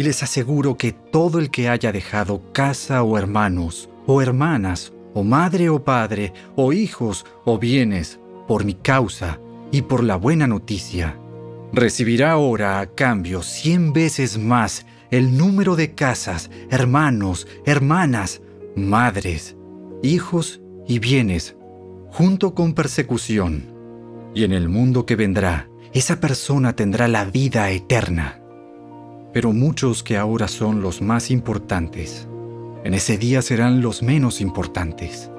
Y 0.00 0.02
les 0.02 0.22
aseguro 0.22 0.78
que 0.78 0.92
todo 0.92 1.38
el 1.38 1.50
que 1.50 1.68
haya 1.68 1.92
dejado 1.92 2.40
casa 2.54 3.02
o 3.02 3.18
hermanos, 3.18 3.90
o 4.06 4.22
hermanas, 4.22 4.94
o 5.12 5.24
madre 5.24 5.68
o 5.68 5.84
padre, 5.84 6.32
o 6.56 6.72
hijos 6.72 7.26
o 7.44 7.58
bienes, 7.58 8.18
por 8.48 8.64
mi 8.64 8.72
causa 8.72 9.40
y 9.70 9.82
por 9.82 10.02
la 10.02 10.16
buena 10.16 10.46
noticia, 10.46 11.18
recibirá 11.74 12.30
ahora 12.30 12.80
a 12.80 12.86
cambio 12.86 13.42
cien 13.42 13.92
veces 13.92 14.38
más 14.38 14.86
el 15.10 15.36
número 15.36 15.76
de 15.76 15.94
casas, 15.94 16.50
hermanos, 16.70 17.46
hermanas, 17.66 18.40
madres, 18.74 19.54
hijos 20.02 20.62
y 20.88 20.98
bienes, 20.98 21.56
junto 22.10 22.54
con 22.54 22.72
persecución. 22.72 23.66
Y 24.34 24.44
en 24.44 24.54
el 24.54 24.70
mundo 24.70 25.04
que 25.04 25.16
vendrá, 25.16 25.68
esa 25.92 26.20
persona 26.20 26.74
tendrá 26.74 27.06
la 27.06 27.26
vida 27.26 27.70
eterna. 27.70 28.39
Pero 29.32 29.52
muchos 29.52 30.02
que 30.02 30.16
ahora 30.16 30.48
son 30.48 30.82
los 30.82 31.02
más 31.02 31.30
importantes, 31.30 32.26
en 32.82 32.94
ese 32.94 33.18
día 33.18 33.42
serán 33.42 33.82
los 33.82 34.02
menos 34.02 34.40
importantes. 34.40 35.30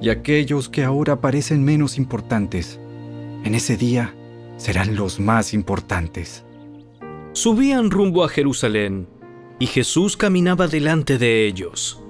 Y 0.00 0.10
aquellos 0.10 0.68
que 0.68 0.84
ahora 0.84 1.20
parecen 1.20 1.64
menos 1.64 1.98
importantes, 1.98 2.78
en 3.44 3.54
ese 3.54 3.76
día 3.76 4.14
serán 4.56 4.94
los 4.94 5.18
más 5.18 5.54
importantes. 5.54 6.44
Subían 7.32 7.90
rumbo 7.90 8.24
a 8.24 8.28
Jerusalén, 8.28 9.08
y 9.58 9.66
Jesús 9.66 10.16
caminaba 10.16 10.68
delante 10.68 11.18
de 11.18 11.46
ellos. 11.46 12.00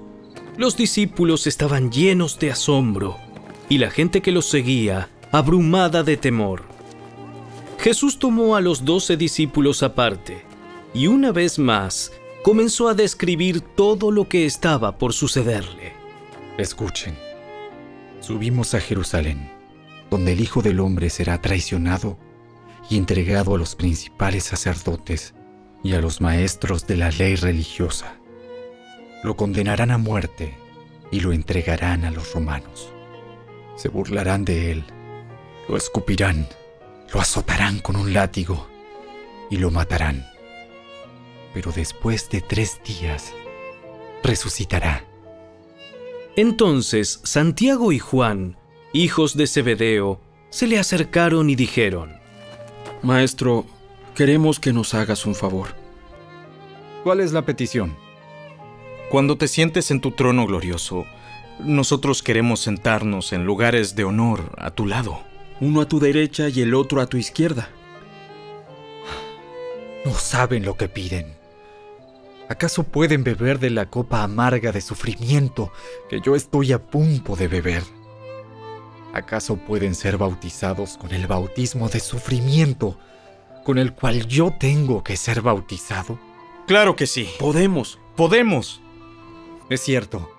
Los 0.57 0.75
discípulos 0.75 1.47
estaban 1.47 1.91
llenos 1.91 2.39
de 2.39 2.51
asombro, 2.51 3.17
y 3.69 3.77
la 3.77 3.89
gente 3.89 4.21
que 4.21 4.31
los 4.31 4.45
seguía, 4.45 5.09
abrumada 5.31 6.03
de 6.03 6.17
temor. 6.17 6.63
Jesús 7.79 8.19
tomó 8.19 8.55
a 8.55 8.61
los 8.61 8.83
doce 8.83 9.15
discípulos 9.15 9.81
aparte, 9.81 10.43
y 10.93 11.07
una 11.07 11.31
vez 11.31 11.59
más 11.59 12.11
comenzó 12.43 12.89
a 12.89 12.93
describir 12.93 13.61
todo 13.61 14.11
lo 14.11 14.27
que 14.27 14.45
estaba 14.45 14.97
por 14.97 15.13
sucederle. 15.13 15.93
Escuchen, 16.57 17.17
subimos 18.19 18.73
a 18.73 18.79
Jerusalén, 18.79 19.51
donde 20.09 20.33
el 20.33 20.41
Hijo 20.41 20.61
del 20.61 20.79
Hombre 20.79 21.09
será 21.09 21.41
traicionado 21.41 22.17
y 22.89 22.97
entregado 22.97 23.55
a 23.55 23.57
los 23.57 23.75
principales 23.75 24.43
sacerdotes 24.43 25.33
y 25.83 25.93
a 25.93 26.01
los 26.01 26.21
maestros 26.21 26.87
de 26.87 26.97
la 26.97 27.09
ley 27.11 27.35
religiosa. 27.35 28.15
Lo 29.23 29.35
condenarán 29.35 29.91
a 29.91 29.97
muerte 29.97 30.57
y 31.11 31.19
lo 31.19 31.31
entregarán 31.31 32.05
a 32.05 32.11
los 32.11 32.33
romanos. 32.33 32.91
Se 33.75 33.87
burlarán 33.87 34.45
de 34.45 34.71
él, 34.71 34.83
lo 35.69 35.77
escupirán 35.77 36.47
lo 37.13 37.19
azotarán 37.19 37.79
con 37.79 37.95
un 37.95 38.13
látigo 38.13 38.67
y 39.49 39.57
lo 39.57 39.69
matarán. 39.69 40.25
Pero 41.53 41.71
después 41.71 42.29
de 42.29 42.41
tres 42.41 42.81
días, 42.83 43.33
resucitará. 44.23 45.05
Entonces 46.35 47.19
Santiago 47.23 47.91
y 47.91 47.99
Juan, 47.99 48.57
hijos 48.93 49.35
de 49.35 49.47
Zebedeo, 49.47 50.21
se 50.49 50.67
le 50.67 50.79
acercaron 50.79 51.49
y 51.49 51.55
dijeron, 51.55 52.13
Maestro, 53.01 53.65
queremos 54.15 54.59
que 54.59 54.73
nos 54.73 54.93
hagas 54.93 55.25
un 55.25 55.35
favor. 55.35 55.69
¿Cuál 57.03 57.19
es 57.19 57.31
la 57.31 57.45
petición? 57.45 57.95
Cuando 59.09 59.37
te 59.37 59.47
sientes 59.47 59.91
en 59.91 59.99
tu 59.99 60.11
trono 60.11 60.45
glorioso, 60.45 61.05
nosotros 61.59 62.23
queremos 62.23 62.61
sentarnos 62.61 63.33
en 63.33 63.45
lugares 63.45 63.95
de 63.95 64.03
honor 64.03 64.55
a 64.57 64.71
tu 64.71 64.85
lado. 64.85 65.21
Uno 65.59 65.81
a 65.81 65.87
tu 65.87 65.99
derecha 65.99 66.47
y 66.49 66.61
el 66.61 66.73
otro 66.73 67.01
a 67.01 67.07
tu 67.07 67.17
izquierda. 67.17 67.69
No 70.05 70.13
saben 70.13 70.65
lo 70.65 70.77
que 70.77 70.87
piden. 70.87 71.40
¿Acaso 72.51 72.83
pueden 72.83 73.23
beber 73.23 73.59
de 73.59 73.69
la 73.69 73.85
copa 73.85 74.23
amarga 74.23 74.73
de 74.73 74.81
sufrimiento 74.81 75.71
que 76.09 76.19
yo 76.19 76.35
estoy 76.35 76.73
a 76.73 76.79
punto 76.85 77.37
de 77.37 77.47
beber? 77.47 77.81
¿Acaso 79.13 79.55
pueden 79.55 79.95
ser 79.95 80.17
bautizados 80.17 80.97
con 80.97 81.13
el 81.13 81.27
bautismo 81.27 81.87
de 81.87 82.01
sufrimiento 82.01 82.99
con 83.63 83.77
el 83.77 83.93
cual 83.93 84.27
yo 84.27 84.53
tengo 84.59 85.01
que 85.01 85.15
ser 85.15 85.41
bautizado? 85.41 86.19
Claro 86.67 86.97
que 86.97 87.07
sí. 87.07 87.29
Podemos, 87.39 87.99
podemos. 88.17 88.81
Es 89.69 89.79
cierto. 89.79 90.29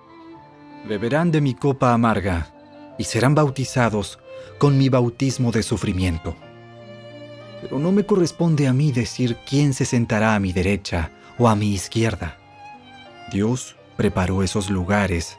Beberán 0.87 1.31
de 1.31 1.41
mi 1.41 1.55
copa 1.55 1.93
amarga 1.93 2.53
y 2.99 3.05
serán 3.05 3.33
bautizados 3.33 4.19
con 4.59 4.77
mi 4.77 4.87
bautismo 4.87 5.51
de 5.51 5.63
sufrimiento. 5.63 6.35
Pero 7.59 7.79
no 7.79 7.91
me 7.91 8.05
corresponde 8.05 8.67
a 8.67 8.73
mí 8.73 8.91
decir 8.91 9.35
quién 9.49 9.73
se 9.73 9.85
sentará 9.85 10.35
a 10.35 10.39
mi 10.39 10.53
derecha 10.53 11.11
o 11.37 11.47
a 11.47 11.55
mi 11.55 11.73
izquierda. 11.73 12.37
Dios 13.31 13.75
preparó 13.97 14.43
esos 14.43 14.69
lugares 14.69 15.37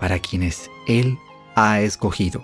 para 0.00 0.18
quienes 0.18 0.70
Él 0.86 1.18
ha 1.54 1.80
escogido. 1.80 2.42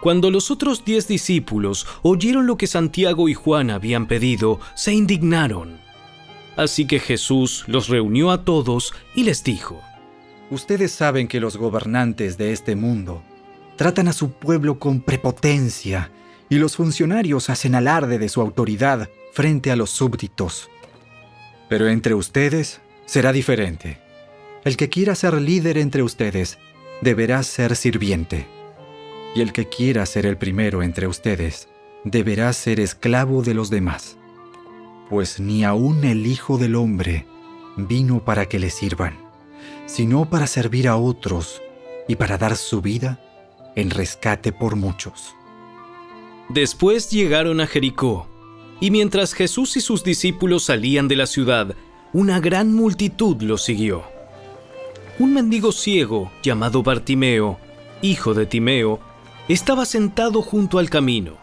Cuando 0.00 0.30
los 0.30 0.50
otros 0.50 0.84
diez 0.84 1.08
discípulos 1.08 1.86
oyeron 2.02 2.46
lo 2.46 2.56
que 2.56 2.66
Santiago 2.66 3.28
y 3.28 3.34
Juan 3.34 3.70
habían 3.70 4.06
pedido, 4.06 4.60
se 4.74 4.92
indignaron. 4.92 5.80
Así 6.56 6.86
que 6.86 7.00
Jesús 7.00 7.64
los 7.66 7.88
reunió 7.88 8.30
a 8.30 8.44
todos 8.44 8.92
y 9.14 9.24
les 9.24 9.42
dijo, 9.42 9.80
Ustedes 10.50 10.92
saben 10.92 11.26
que 11.26 11.40
los 11.40 11.56
gobernantes 11.56 12.36
de 12.36 12.52
este 12.52 12.76
mundo 12.76 13.22
tratan 13.76 14.08
a 14.08 14.12
su 14.12 14.30
pueblo 14.30 14.78
con 14.78 15.00
prepotencia 15.00 16.10
y 16.50 16.56
los 16.56 16.76
funcionarios 16.76 17.48
hacen 17.48 17.74
alarde 17.74 18.18
de 18.18 18.28
su 18.28 18.40
autoridad 18.40 19.08
frente 19.32 19.70
a 19.70 19.76
los 19.76 19.90
súbditos. 19.90 20.68
Pero 21.68 21.88
entre 21.88 22.14
ustedes 22.14 22.80
será 23.06 23.32
diferente. 23.32 23.98
El 24.64 24.76
que 24.76 24.88
quiera 24.88 25.14
ser 25.14 25.34
líder 25.34 25.78
entre 25.78 26.02
ustedes 26.02 26.58
deberá 27.00 27.42
ser 27.42 27.76
sirviente. 27.76 28.46
Y 29.34 29.40
el 29.40 29.52
que 29.52 29.68
quiera 29.68 30.06
ser 30.06 30.26
el 30.26 30.36
primero 30.36 30.82
entre 30.82 31.06
ustedes 31.06 31.68
deberá 32.04 32.52
ser 32.52 32.80
esclavo 32.80 33.42
de 33.42 33.54
los 33.54 33.70
demás. 33.70 34.16
Pues 35.10 35.40
ni 35.40 35.64
aun 35.64 36.04
el 36.04 36.26
Hijo 36.26 36.58
del 36.58 36.76
Hombre 36.76 37.26
vino 37.76 38.24
para 38.24 38.46
que 38.46 38.58
le 38.58 38.70
sirvan, 38.70 39.18
sino 39.86 40.28
para 40.30 40.46
servir 40.46 40.88
a 40.88 40.96
otros 40.96 41.60
y 42.08 42.16
para 42.16 42.38
dar 42.38 42.56
su 42.56 42.80
vida 42.80 43.20
en 43.76 43.90
rescate 43.90 44.52
por 44.52 44.76
muchos. 44.76 45.34
Después 46.48 47.10
llegaron 47.10 47.60
a 47.60 47.66
Jericó, 47.66 48.28
y 48.80 48.90
mientras 48.90 49.34
Jesús 49.34 49.76
y 49.76 49.80
sus 49.80 50.04
discípulos 50.04 50.64
salían 50.64 51.08
de 51.08 51.16
la 51.16 51.26
ciudad, 51.26 51.74
una 52.12 52.40
gran 52.40 52.72
multitud 52.72 53.40
los 53.42 53.62
siguió. 53.62 54.04
Un 55.18 55.32
mendigo 55.32 55.72
ciego 55.72 56.32
llamado 56.42 56.82
Bartimeo, 56.82 57.58
hijo 58.02 58.34
de 58.34 58.46
Timeo, 58.46 59.00
estaba 59.48 59.84
sentado 59.84 60.42
junto 60.42 60.78
al 60.78 60.90
camino. 60.90 61.36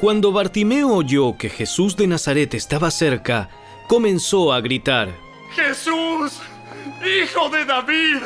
Cuando 0.00 0.32
Bartimeo 0.32 0.94
oyó 0.94 1.36
que 1.38 1.48
Jesús 1.48 1.96
de 1.96 2.06
Nazaret 2.06 2.52
estaba 2.54 2.90
cerca, 2.90 3.48
comenzó 3.88 4.52
a 4.52 4.60
gritar, 4.60 5.08
Jesús, 5.54 6.40
hijo 7.02 7.48
de 7.48 7.64
David, 7.64 8.18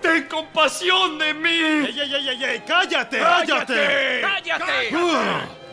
ten 0.00 0.24
compasión 0.28 1.18
de 1.18 1.34
mí. 1.34 1.48
¡Ey, 1.48 2.00
ey, 2.00 2.14
ey, 2.14 2.28
ey! 2.28 2.44
ey! 2.44 2.62
cállate 2.66 3.18
¡Cállate! 3.18 4.20
¡Cállate! 4.22 4.96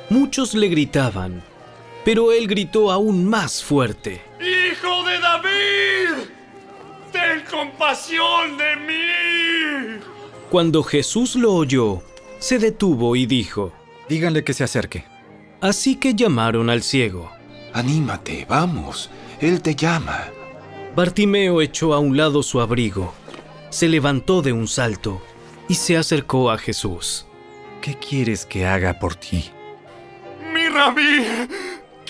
Muchos 0.09 0.53
le 0.53 0.67
gritaban, 0.67 1.41
pero 2.03 2.31
él 2.31 2.47
gritó 2.47 2.91
aún 2.91 3.25
más 3.25 3.63
fuerte. 3.63 4.21
¡Hijo 4.39 5.03
de 5.03 5.19
David! 5.19 6.23
¡Ten 7.11 7.43
compasión 7.49 8.57
de 8.57 8.75
mí! 8.77 10.03
Cuando 10.49 10.83
Jesús 10.83 11.35
lo 11.35 11.53
oyó, 11.53 12.01
se 12.39 12.59
detuvo 12.59 13.15
y 13.15 13.25
dijo, 13.25 13.73
Díganle 14.09 14.43
que 14.43 14.53
se 14.53 14.63
acerque. 14.63 15.05
Así 15.61 15.95
que 15.95 16.15
llamaron 16.15 16.69
al 16.69 16.81
ciego. 16.81 17.31
Anímate, 17.73 18.45
vamos. 18.49 19.09
Él 19.39 19.61
te 19.61 19.75
llama. 19.75 20.27
Bartimeo 20.95 21.61
echó 21.61 21.93
a 21.93 21.99
un 21.99 22.17
lado 22.17 22.43
su 22.43 22.59
abrigo, 22.59 23.13
se 23.69 23.87
levantó 23.87 24.41
de 24.41 24.51
un 24.51 24.67
salto 24.67 25.21
y 25.69 25.75
se 25.75 25.95
acercó 25.95 26.51
a 26.51 26.57
Jesús. 26.57 27.25
¿Qué 27.81 27.95
quieres 27.95 28.45
que 28.45 28.65
haga 28.65 28.99
por 28.99 29.15
ti? 29.15 29.49
¡Mi 30.53 30.67
rabí! 30.67 31.25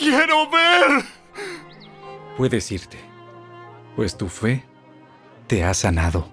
¡Quiero 0.01 0.49
ver! 0.49 1.05
Puedes 2.35 2.71
irte, 2.71 2.97
pues 3.95 4.17
tu 4.17 4.29
fe 4.29 4.65
te 5.45 5.63
ha 5.63 5.75
sanado. 5.75 6.27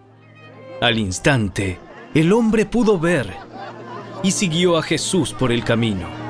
Al 0.80 0.98
instante, 0.98 1.78
el 2.14 2.32
hombre 2.32 2.64
pudo 2.64 2.98
ver 2.98 3.36
y 4.22 4.30
siguió 4.30 4.78
a 4.78 4.82
Jesús 4.82 5.34
por 5.34 5.52
el 5.52 5.64
camino. 5.64 6.27